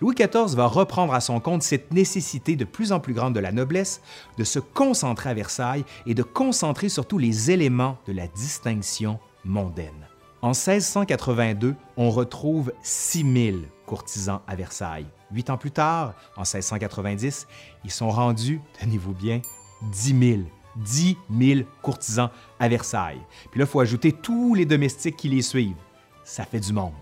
Louis 0.00 0.14
XIV 0.14 0.55
va 0.55 0.67
reprendre 0.67 1.12
à 1.12 1.21
son 1.21 1.40
compte 1.40 1.62
cette 1.62 1.93
nécessité 1.93 2.55
de 2.55 2.64
plus 2.64 2.93
en 2.93 3.00
plus 3.00 3.14
grande 3.14 3.35
de 3.35 3.40
la 3.40 3.50
noblesse 3.50 4.00
de 4.37 4.45
se 4.45 4.61
concentrer 4.61 5.31
à 5.31 5.35
Versailles 5.35 5.85
et 6.07 6.14
de 6.14 6.23
concentrer 6.23 6.88
surtout 6.88 7.19
les 7.19 7.50
éléments 7.50 7.99
de 8.07 8.12
la 8.12 8.28
distinction 8.28 9.19
mondaine. 9.45 10.07
En 10.40 10.50
1682, 10.50 11.75
on 11.97 12.11
retrouve 12.11 12.73
6000 12.83 13.64
courtisans 13.87 14.40
à 14.47 14.55
Versailles. 14.55 15.07
Huit 15.30 15.50
ans 15.50 15.58
plus 15.58 15.70
tard, 15.70 16.14
en 16.37 16.42
1690, 16.42 17.47
ils 17.85 17.90
sont 17.90 18.11
rendus, 18.11 18.61
tenez-vous 18.80 19.12
bien, 19.12 19.40
10 19.92 20.18
000. 20.18 20.42
10 20.76 21.16
000 21.37 21.61
courtisans 21.82 22.30
à 22.61 22.68
Versailles. 22.68 23.20
Puis 23.50 23.58
là, 23.58 23.66
il 23.66 23.68
faut 23.68 23.80
ajouter 23.80 24.12
tous 24.12 24.54
les 24.54 24.64
domestiques 24.64 25.16
qui 25.16 25.28
les 25.28 25.42
suivent. 25.42 25.75
Ça 26.25 26.44
fait 26.44 26.61
du 26.61 26.73
monde. 26.73 26.92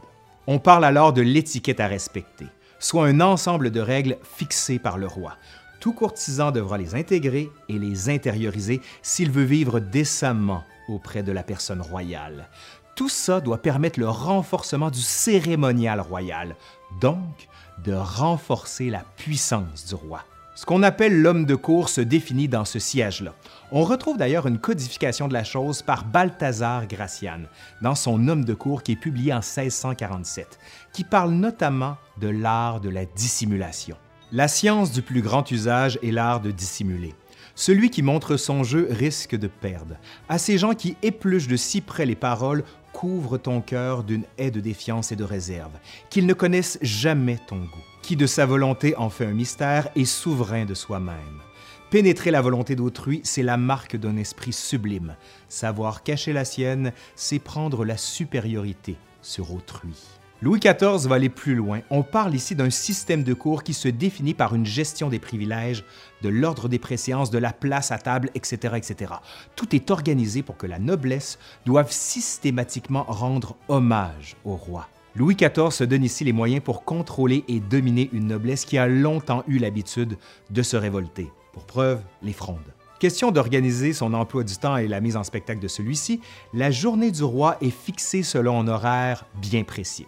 On 0.46 0.58
parle 0.58 0.84
alors 0.84 1.12
de 1.12 1.22
l'étiquette 1.22 1.80
à 1.80 1.86
respecter, 1.86 2.46
soit 2.78 3.06
un 3.06 3.20
ensemble 3.20 3.70
de 3.70 3.80
règles 3.80 4.18
fixées 4.22 4.78
par 4.78 4.96
le 4.96 5.06
roi. 5.06 5.36
Tout 5.80 5.92
courtisan 5.92 6.52
devra 6.52 6.78
les 6.78 6.94
intégrer 6.94 7.50
et 7.68 7.78
les 7.78 8.08
intérioriser 8.08 8.80
s'il 9.02 9.30
veut 9.30 9.44
vivre 9.44 9.80
décemment 9.80 10.64
auprès 10.88 11.22
de 11.22 11.32
la 11.32 11.42
personne 11.42 11.80
royale. 11.80 12.48
Tout 12.94 13.08
ça 13.08 13.40
doit 13.40 13.60
permettre 13.60 14.00
le 14.00 14.08
renforcement 14.08 14.90
du 14.90 15.02
cérémonial 15.02 16.00
royal, 16.00 16.56
donc 17.00 17.48
de 17.84 17.92
renforcer 17.94 18.90
la 18.90 19.04
puissance 19.16 19.86
du 19.86 19.94
roi. 19.94 20.24
Ce 20.56 20.64
qu'on 20.64 20.82
appelle 20.82 21.20
l'homme 21.20 21.44
de 21.44 21.54
cour 21.54 21.90
se 21.90 22.00
définit 22.00 22.48
dans 22.48 22.64
ce 22.64 22.78
siège-là. 22.78 23.34
On 23.72 23.82
retrouve 23.82 24.16
d'ailleurs 24.16 24.46
une 24.46 24.58
codification 24.58 25.28
de 25.28 25.34
la 25.34 25.44
chose 25.44 25.82
par 25.82 26.06
Balthazar 26.06 26.86
Gracian 26.86 27.40
dans 27.82 27.94
son 27.94 28.26
Homme 28.28 28.44
de 28.44 28.54
cour 28.54 28.82
qui 28.82 28.92
est 28.92 28.96
publié 28.96 29.34
en 29.34 29.40
1647, 29.40 30.58
qui 30.94 31.04
parle 31.04 31.32
notamment 31.32 31.98
de 32.20 32.28
l'art 32.28 32.80
de 32.80 32.88
la 32.88 33.04
dissimulation. 33.04 33.98
La 34.32 34.48
science 34.48 34.92
du 34.92 35.02
plus 35.02 35.20
grand 35.20 35.50
usage 35.50 35.98
est 36.02 36.10
l'art 36.10 36.40
de 36.40 36.50
dissimuler. 36.50 37.14
Celui 37.54 37.90
qui 37.90 38.02
montre 38.02 38.36
son 38.36 38.64
jeu 38.64 38.88
risque 38.90 39.36
de 39.36 39.48
perdre. 39.48 39.96
À 40.28 40.38
ces 40.38 40.56
gens 40.58 40.74
qui 40.74 40.96
épluchent 41.02 41.48
de 41.48 41.56
si 41.56 41.80
près 41.80 42.06
les 42.06 42.14
paroles, 42.14 42.64
couvre 42.96 43.36
ton 43.36 43.60
cœur 43.60 44.04
d'une 44.04 44.24
haie 44.38 44.50
de 44.50 44.60
défiance 44.60 45.12
et 45.12 45.16
de 45.16 45.24
réserve, 45.24 45.72
qu'ils 46.08 46.24
ne 46.24 46.32
connaissent 46.32 46.78
jamais 46.80 47.38
ton 47.46 47.58
goût 47.58 47.84
qui 48.06 48.14
de 48.14 48.26
sa 48.26 48.46
volonté 48.46 48.96
en 48.96 49.10
fait 49.10 49.26
un 49.26 49.32
mystère 49.32 49.88
est 49.96 50.04
souverain 50.04 50.64
de 50.64 50.74
soi-même. 50.74 51.42
Pénétrer 51.90 52.30
la 52.30 52.40
volonté 52.40 52.76
d'autrui, 52.76 53.20
c'est 53.24 53.42
la 53.42 53.56
marque 53.56 53.96
d'un 53.96 54.16
esprit 54.16 54.52
sublime. 54.52 55.16
Savoir 55.48 56.04
cacher 56.04 56.32
la 56.32 56.44
sienne, 56.44 56.92
c'est 57.16 57.40
prendre 57.40 57.84
la 57.84 57.96
supériorité 57.96 58.96
sur 59.22 59.52
autrui. 59.52 59.96
Louis 60.42 60.60
XIV 60.60 61.08
va 61.08 61.14
aller 61.14 61.30
plus 61.30 61.54
loin. 61.54 61.80
On 61.88 62.02
parle 62.02 62.34
ici 62.34 62.54
d'un 62.54 62.68
système 62.68 63.24
de 63.24 63.32
cours 63.32 63.62
qui 63.62 63.72
se 63.72 63.88
définit 63.88 64.34
par 64.34 64.54
une 64.54 64.66
gestion 64.66 65.08
des 65.08 65.18
privilèges, 65.18 65.82
de 66.22 66.28
l'ordre 66.28 66.68
des 66.68 66.78
préséances, 66.78 67.30
de 67.30 67.38
la 67.38 67.54
place 67.54 67.90
à 67.90 67.96
table, 67.96 68.28
etc., 68.34 68.74
etc. 68.76 69.14
Tout 69.56 69.74
est 69.74 69.90
organisé 69.90 70.42
pour 70.42 70.58
que 70.58 70.66
la 70.66 70.78
noblesse 70.78 71.38
doive 71.64 71.90
systématiquement 71.90 73.04
rendre 73.04 73.56
hommage 73.68 74.36
au 74.44 74.56
roi. 74.56 74.88
Louis 75.14 75.36
XIV 75.36 75.70
se 75.70 75.84
donne 75.84 76.04
ici 76.04 76.22
les 76.22 76.34
moyens 76.34 76.62
pour 76.62 76.84
contrôler 76.84 77.42
et 77.48 77.58
dominer 77.58 78.10
une 78.12 78.26
noblesse 78.26 78.66
qui 78.66 78.76
a 78.76 78.86
longtemps 78.86 79.42
eu 79.48 79.56
l'habitude 79.56 80.18
de 80.50 80.62
se 80.62 80.76
révolter. 80.76 81.32
Pour 81.54 81.64
preuve, 81.64 82.02
les 82.22 82.34
frondes. 82.34 82.74
Question 83.00 83.30
d'organiser 83.30 83.94
son 83.94 84.12
emploi 84.12 84.44
du 84.44 84.56
temps 84.58 84.76
et 84.76 84.86
la 84.86 85.00
mise 85.00 85.16
en 85.16 85.24
spectacle 85.24 85.60
de 85.60 85.68
celui-ci, 85.68 86.20
la 86.52 86.70
journée 86.70 87.10
du 87.10 87.24
roi 87.24 87.56
est 87.62 87.70
fixée 87.70 88.22
selon 88.22 88.60
un 88.60 88.68
horaire 88.68 89.24
bien 89.40 89.64
précis. 89.64 90.06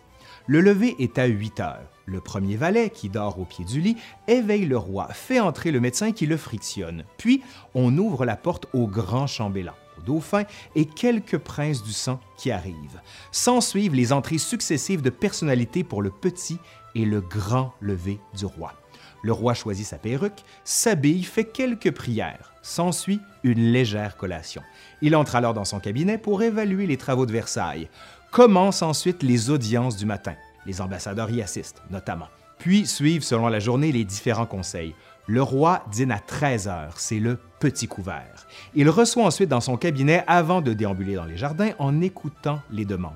Le 0.50 0.62
lever 0.62 0.96
est 0.98 1.18
à 1.18 1.26
8 1.26 1.60
heures. 1.60 1.92
Le 2.06 2.22
premier 2.22 2.56
valet, 2.56 2.88
qui 2.88 3.10
dort 3.10 3.38
au 3.38 3.44
pied 3.44 3.66
du 3.66 3.82
lit, 3.82 3.98
éveille 4.28 4.64
le 4.64 4.78
roi, 4.78 5.06
fait 5.12 5.40
entrer 5.40 5.70
le 5.70 5.78
médecin 5.78 6.10
qui 6.10 6.24
le 6.24 6.38
frictionne. 6.38 7.04
Puis, 7.18 7.42
on 7.74 7.98
ouvre 7.98 8.24
la 8.24 8.34
porte 8.34 8.64
au 8.72 8.86
grand 8.86 9.26
chambellan 9.26 9.74
dauphin 10.06 10.44
et 10.74 10.86
quelques 10.86 11.36
princes 11.36 11.82
du 11.82 11.92
sang 11.92 12.18
qui 12.38 12.50
arrivent. 12.50 13.02
S'ensuivent 13.30 13.94
les 13.94 14.10
entrées 14.14 14.38
successives 14.38 15.02
de 15.02 15.10
personnalités 15.10 15.84
pour 15.84 16.00
le 16.00 16.10
petit 16.10 16.58
et 16.94 17.04
le 17.04 17.20
grand 17.20 17.74
lever 17.80 18.18
du 18.34 18.46
roi. 18.46 18.72
Le 19.22 19.32
roi 19.32 19.52
choisit 19.52 19.84
sa 19.84 19.98
perruque, 19.98 20.44
s'habille, 20.64 21.24
fait 21.24 21.44
quelques 21.44 21.90
prières. 21.90 22.54
S'ensuit 22.62 23.20
une 23.42 23.72
légère 23.72 24.16
collation. 24.16 24.62
Il 25.02 25.16
entre 25.16 25.36
alors 25.36 25.54
dans 25.54 25.64
son 25.64 25.80
cabinet 25.80 26.18
pour 26.18 26.42
évaluer 26.42 26.86
les 26.86 26.96
travaux 26.96 27.26
de 27.26 27.32
Versailles. 27.32 27.88
Commencent 28.30 28.82
ensuite 28.82 29.22
les 29.22 29.50
audiences 29.50 29.96
du 29.96 30.04
matin. 30.04 30.34
Les 30.66 30.80
ambassadeurs 30.80 31.30
y 31.30 31.40
assistent, 31.40 31.82
notamment. 31.90 32.28
Puis 32.58 32.86
suivent, 32.86 33.22
selon 33.22 33.48
la 33.48 33.58
journée, 33.58 33.90
les 33.90 34.04
différents 34.04 34.46
conseils. 34.46 34.94
Le 35.26 35.42
roi 35.42 35.84
dîne 35.90 36.12
à 36.12 36.18
13 36.18 36.68
heures, 36.68 36.98
c'est 36.98 37.18
le 37.20 37.38
petit 37.58 37.86
couvert. 37.86 38.46
Il 38.74 38.88
reçoit 38.90 39.24
ensuite 39.24 39.48
dans 39.48 39.60
son 39.60 39.76
cabinet 39.76 40.24
avant 40.26 40.60
de 40.60 40.72
déambuler 40.72 41.14
dans 41.14 41.24
les 41.24 41.36
jardins 41.36 41.72
en 41.78 42.00
écoutant 42.00 42.60
les 42.70 42.84
demandes. 42.84 43.12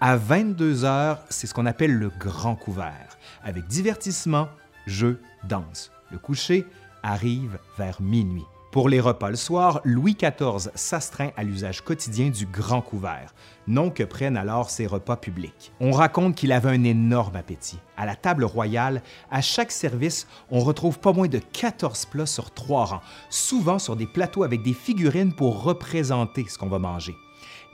À 0.00 0.16
22 0.16 0.84
heures, 0.84 1.18
c'est 1.28 1.46
ce 1.46 1.54
qu'on 1.54 1.66
appelle 1.66 1.94
le 1.94 2.10
grand 2.10 2.54
couvert, 2.54 3.18
avec 3.44 3.66
divertissement, 3.66 4.48
jeu, 4.86 5.20
danse. 5.44 5.90
Le 6.10 6.18
coucher 6.18 6.66
arrive 7.02 7.58
vers 7.78 8.00
minuit. 8.00 8.44
Pour 8.72 8.88
les 8.88 9.00
repas 9.00 9.28
le 9.28 9.36
soir, 9.36 9.82
Louis 9.84 10.16
XIV 10.18 10.70
s'astreint 10.74 11.30
à 11.36 11.42
l'usage 11.42 11.82
quotidien 11.82 12.30
du 12.30 12.46
grand 12.46 12.80
couvert, 12.80 13.34
nom 13.66 13.90
que 13.90 14.02
prennent 14.02 14.38
alors 14.38 14.70
ses 14.70 14.86
repas 14.86 15.18
publics. 15.18 15.72
On 15.78 15.90
raconte 15.90 16.36
qu'il 16.36 16.52
avait 16.52 16.70
un 16.70 16.82
énorme 16.82 17.36
appétit. 17.36 17.78
À 17.98 18.06
la 18.06 18.16
table 18.16 18.44
royale, 18.44 19.02
à 19.30 19.42
chaque 19.42 19.72
service, 19.72 20.26
on 20.50 20.60
retrouve 20.60 20.98
pas 21.00 21.12
moins 21.12 21.28
de 21.28 21.38
14 21.38 22.06
plats 22.06 22.24
sur 22.24 22.50
trois 22.50 22.86
rangs, 22.86 23.02
souvent 23.28 23.78
sur 23.78 23.94
des 23.94 24.06
plateaux 24.06 24.42
avec 24.42 24.62
des 24.62 24.72
figurines 24.72 25.34
pour 25.34 25.62
représenter 25.62 26.46
ce 26.48 26.56
qu'on 26.56 26.70
va 26.70 26.78
manger. 26.78 27.14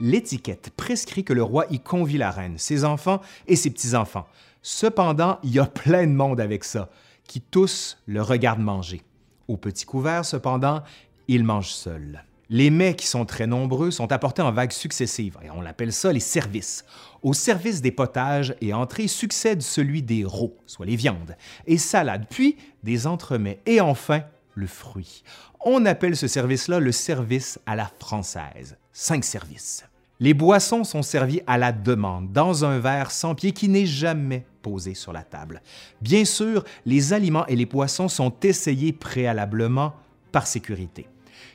L'étiquette 0.01 0.71
prescrit 0.75 1.23
que 1.23 1.31
le 1.31 1.43
roi 1.43 1.65
y 1.69 1.79
convie 1.79 2.17
la 2.17 2.29
reine, 2.29 2.57
ses 2.57 2.83
enfants 2.83 3.21
et 3.47 3.55
ses 3.55 3.69
petits-enfants. 3.69 4.27
Cependant, 4.61 5.39
il 5.43 5.51
y 5.51 5.59
a 5.59 5.65
plein 5.65 6.05
de 6.05 6.11
monde 6.11 6.41
avec 6.41 6.65
ça, 6.65 6.89
qui 7.23 7.39
tous 7.39 7.97
le 8.05 8.21
regardent 8.21 8.59
manger. 8.59 9.01
Au 9.49 9.57
petit 9.57 9.83
couvert, 9.83 10.25
cependant, 10.25 10.83
il 11.27 11.43
mange 11.43 11.71
seul. 11.71 12.23
Les 12.51 12.69
mets, 12.69 12.95
qui 12.95 13.07
sont 13.07 13.25
très 13.25 13.47
nombreux, 13.47 13.89
sont 13.89 14.11
apportés 14.11 14.43
en 14.43 14.51
vagues 14.51 14.71
successives, 14.71 15.39
et 15.43 15.49
on 15.49 15.61
l'appelle 15.61 15.91
ça 15.91 16.13
les 16.13 16.19
services. 16.19 16.85
Au 17.23 17.33
service 17.33 17.81
des 17.81 17.91
potages 17.91 18.55
et 18.61 18.75
entrées 18.75 19.07
succède 19.07 19.63
celui 19.63 20.03
des 20.03 20.23
rots, 20.23 20.55
soit 20.67 20.85
les 20.85 20.95
viandes, 20.95 21.35
et 21.65 21.79
salades, 21.79 22.27
puis 22.29 22.57
des 22.83 23.07
entremets, 23.07 23.59
et 23.65 23.81
enfin 23.81 24.21
le 24.53 24.67
fruit. 24.67 25.23
On 25.61 25.83
appelle 25.87 26.15
ce 26.15 26.27
service-là 26.27 26.79
le 26.79 26.91
service 26.91 27.57
à 27.65 27.75
la 27.75 27.89
française. 27.99 28.77
Cinq 28.93 29.23
services. 29.23 29.83
Les 30.21 30.33
boissons 30.33 30.83
sont 30.83 31.01
servies 31.01 31.41
à 31.47 31.57
la 31.57 31.71
demande, 31.71 32.33
dans 32.33 32.65
un 32.65 32.77
verre 32.79 33.09
sans 33.09 33.35
pied 33.35 33.53
qui 33.53 33.69
n'est 33.69 33.85
jamais 33.85 34.45
posé 34.61 34.93
sur 34.93 35.13
la 35.13 35.23
table. 35.23 35.61
Bien 36.01 36.25
sûr, 36.25 36.65
les 36.85 37.13
aliments 37.13 37.47
et 37.47 37.55
les 37.55 37.65
poissons 37.65 38.09
sont 38.09 38.33
essayés 38.43 38.91
préalablement 38.91 39.93
par 40.33 40.45
sécurité. 40.45 41.07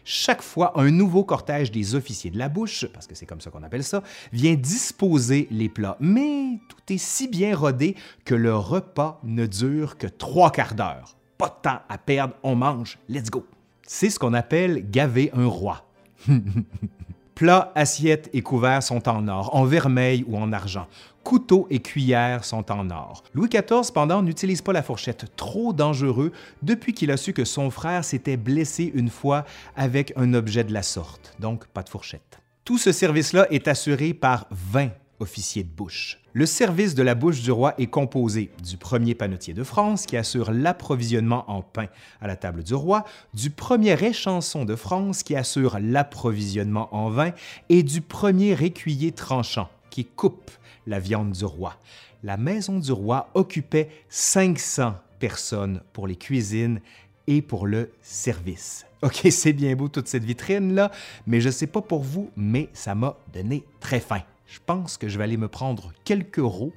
Chaque 0.03 0.41
fois, 0.41 0.73
un 0.81 0.91
nouveau 0.91 1.25
cortège 1.25 1.71
des 1.71 1.95
officiers 1.95 2.31
de 2.31 2.39
la 2.39 2.49
bouche, 2.49 2.87
parce 2.87 3.07
que 3.07 3.15
c'est 3.15 3.27
comme 3.27 3.43
ça 3.43 3.51
qu'on 3.51 3.63
appelle 3.63 3.85
ça, 3.85 4.03
vient 4.33 4.55
disposer 4.55 5.47
les 5.51 5.69
plats. 5.69 5.99
Mais 6.01 6.59
tout 6.71 6.95
est 6.95 6.99
si 6.99 7.29
bien 7.29 7.55
rodé 7.55 7.97
que 8.25 8.35
le 8.35 8.57
repas 8.57 9.21
ne 9.25 9.45
dure 9.45 9.99
que 9.99 10.07
trois 10.07 10.51
quarts 10.51 10.75
d'heure. 10.75 11.17
Pas 11.37 11.49
de 11.49 11.69
temps 11.69 11.81
à 11.87 11.99
perdre, 11.99 12.35
on 12.43 12.55
mange, 12.55 12.99
let's 13.11 13.29
go. 13.29 13.47
C'est 13.87 14.09
ce 14.09 14.19
qu'on 14.19 14.33
appelle 14.33 14.91
gaver 14.91 15.31
un 15.35 15.47
roi. 15.47 15.87
Plats, 17.35 17.73
assiettes 17.75 18.31
et 18.33 18.43
couverts 18.43 18.83
sont 18.83 19.09
en 19.09 19.27
or, 19.27 19.55
en 19.57 19.65
vermeil 19.65 20.25
ou 20.29 20.37
en 20.37 20.53
argent. 20.53 20.87
Couteaux 21.25 21.67
et 21.69 21.81
cuillères 21.81 22.45
sont 22.45 22.71
en 22.71 22.91
or. 22.91 23.25
Louis 23.35 23.49
XIV, 23.49 23.83
cependant, 23.83 24.23
n'utilise 24.23 24.63
pas 24.63 24.73
la 24.73 24.83
fourchette, 24.83 25.35
trop 25.37 25.73
dangereux 25.73 26.33
depuis 26.63 26.93
qu'il 26.93 27.11
a 27.11 27.17
su 27.17 27.33
que 27.33 27.45
son 27.45 27.71
frère 27.71 28.05
s'était 28.05 28.37
blessé 28.37 28.93
une 28.95 29.11
fois 29.11 29.45
avec 29.75 30.13
un 30.17 30.33
objet 30.35 30.65
de 30.65 30.73
la 30.73 30.83
sorte, 30.83 31.35
donc 31.41 31.67
pas 31.67 31.83
de 31.83 31.89
fourchette. 31.89 32.39
Tout 32.65 32.79
ce 32.79 32.93
service-là 32.93 33.47
est 33.51 33.69
assuré 33.69 34.15
par 34.15 34.47
20 34.51 34.91
officier 35.19 35.65
de 35.65 35.69
bouche. 35.71 36.21
Le 36.37 36.47
service 36.47 36.97
de 36.97 37.05
la 37.05 37.15
bouche 37.15 37.43
du 37.43 37.53
roi 37.53 37.75
est 37.79 37.87
composé 37.87 38.51
du 38.61 38.77
premier 38.77 39.15
panetier 39.15 39.55
de 39.55 39.63
France 39.63 40.05
qui 40.05 40.17
assure 40.17 40.51
l'approvisionnement 40.51 41.49
en 41.49 41.63
pain 41.63 41.87
à 42.21 42.27
la 42.27 42.35
table 42.35 42.65
du 42.65 42.75
roi, 42.75 43.05
du 43.35 43.51
premier 43.51 44.03
échanson 44.03 44.65
de 44.65 44.75
France 44.75 45.23
qui 45.23 45.37
assure 45.37 45.79
l'approvisionnement 45.81 46.93
en 46.93 47.09
vin 47.09 47.31
et 47.69 47.85
du 47.85 48.01
premier 48.01 48.61
écuyer 48.65 49.13
tranchant 49.13 49.69
qui 49.91 50.07
coupe 50.07 50.51
la 50.89 50.99
viande 50.99 51.31
du 51.31 51.45
roi. 51.45 51.77
La 52.25 52.37
maison 52.37 52.81
du 52.81 52.91
roi 52.91 53.29
occupait 53.35 53.89
500 54.09 54.97
personnes 55.21 55.83
pour 55.93 56.09
les 56.09 56.17
cuisines 56.17 56.81
et 57.29 57.43
pour 57.43 57.69
le 57.69 57.93
service. 58.03 58.87
OK, 59.03 59.29
c'est 59.31 59.53
bien 59.53 59.77
beau 59.77 59.87
toute 59.87 60.09
cette 60.09 60.25
vitrine-là, 60.25 60.91
mais 61.29 61.41
je 61.41 61.47
ne 61.47 61.53
sais 61.53 61.69
pas 61.69 61.81
pour 61.81 62.03
vous, 62.03 62.29
mais 62.37 62.71
ça 62.73 62.97
m'a 62.97 63.17
donné 63.33 63.63
très 63.79 64.01
faim 64.01 64.23
je 64.55 64.61
pense 64.65 64.99
que 64.99 65.09
je 65.09 65.19
vais 65.19 65.25
aller 65.25 65.37
me 65.37 65.49
prendre 65.49 65.93
quelques 66.05 66.37
rots 66.37 66.73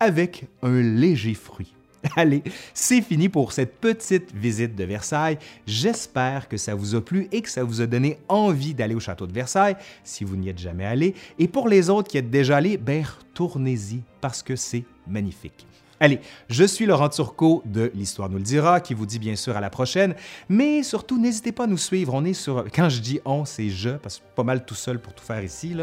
avec 0.00 0.46
un 0.62 0.80
léger 0.80 1.34
fruit. 1.34 1.74
Allez, 2.16 2.42
c'est 2.72 3.02
fini 3.02 3.28
pour 3.28 3.52
cette 3.52 3.78
petite 3.82 4.34
visite 4.34 4.74
de 4.74 4.84
Versailles. 4.84 5.36
J'espère 5.66 6.48
que 6.48 6.56
ça 6.56 6.74
vous 6.74 6.94
a 6.94 7.04
plu 7.04 7.28
et 7.30 7.42
que 7.42 7.50
ça 7.50 7.64
vous 7.64 7.82
a 7.82 7.86
donné 7.86 8.16
envie 8.28 8.72
d'aller 8.72 8.94
au 8.94 9.00
château 9.00 9.26
de 9.26 9.34
Versailles 9.34 9.76
si 10.04 10.24
vous 10.24 10.36
n'y 10.36 10.48
êtes 10.48 10.58
jamais 10.58 10.86
allé. 10.86 11.14
Et 11.38 11.48
pour 11.48 11.68
les 11.68 11.90
autres 11.90 12.08
qui 12.08 12.16
êtes 12.16 12.30
déjà 12.30 12.56
allés, 12.56 12.78
ben 12.78 13.04
retournez-y 13.04 14.00
parce 14.22 14.42
que 14.42 14.56
c'est 14.56 14.84
magnifique. 15.06 15.67
Allez, 16.00 16.20
je 16.48 16.64
suis 16.64 16.86
Laurent 16.86 17.08
Turcot 17.08 17.62
de 17.64 17.90
L'Histoire 17.94 18.28
nous 18.28 18.38
le 18.38 18.44
dira, 18.44 18.80
qui 18.80 18.94
vous 18.94 19.06
dit 19.06 19.18
bien 19.18 19.34
sûr 19.34 19.56
à 19.56 19.60
la 19.60 19.70
prochaine, 19.70 20.14
mais 20.48 20.82
surtout 20.84 21.20
n'hésitez 21.20 21.50
pas 21.50 21.64
à 21.64 21.66
nous 21.66 21.78
suivre. 21.78 22.14
On 22.14 22.24
est 22.24 22.34
sur, 22.34 22.64
quand 22.72 22.88
je 22.88 23.00
dis 23.00 23.20
on, 23.24 23.44
c'est 23.44 23.68
je, 23.68 23.90
parce 23.90 24.18
que 24.18 24.22
pas 24.36 24.44
mal 24.44 24.64
tout 24.64 24.76
seul 24.76 25.00
pour 25.00 25.12
tout 25.12 25.24
faire 25.24 25.42
ici. 25.42 25.74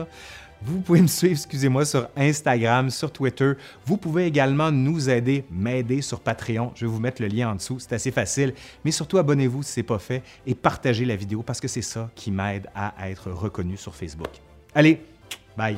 Vous 0.62 0.80
pouvez 0.80 1.02
me 1.02 1.08
suivre, 1.08 1.34
excusez-moi, 1.34 1.86
sur 1.86 2.08
Instagram, 2.16 2.90
sur 2.90 3.12
Twitter. 3.12 3.54
Vous 3.86 3.98
pouvez 3.98 4.26
également 4.26 4.72
nous 4.72 5.10
aider, 5.10 5.44
m'aider 5.52 6.02
sur 6.02 6.22
Patreon. 6.22 6.72
Je 6.76 6.86
vais 6.86 6.92
vous 6.92 7.00
mettre 7.00 7.22
le 7.22 7.28
lien 7.28 7.52
en 7.52 7.56
dessous, 7.56 7.80
c'est 7.80 7.94
assez 7.94 8.12
facile. 8.12 8.54
Mais 8.86 8.92
surtout, 8.92 9.18
abonnez-vous 9.18 9.64
si 9.64 9.74
ce 9.74 9.80
n'est 9.82 9.84
pas 9.84 10.00
fait 10.00 10.24
et 10.48 10.56
partagez 10.56 11.04
la 11.04 11.18
vidéo 11.18 11.44
parce 11.44 11.60
que 11.60 11.68
c'est 11.68 11.82
ça 11.82 12.10
qui 12.16 12.32
m'aide 12.32 12.68
à 12.74 13.10
être 13.10 13.32
reconnu 13.32 13.76
sur 13.76 13.94
Facebook. 13.94 14.30
Allez, 14.74 15.02
bye! 15.58 15.78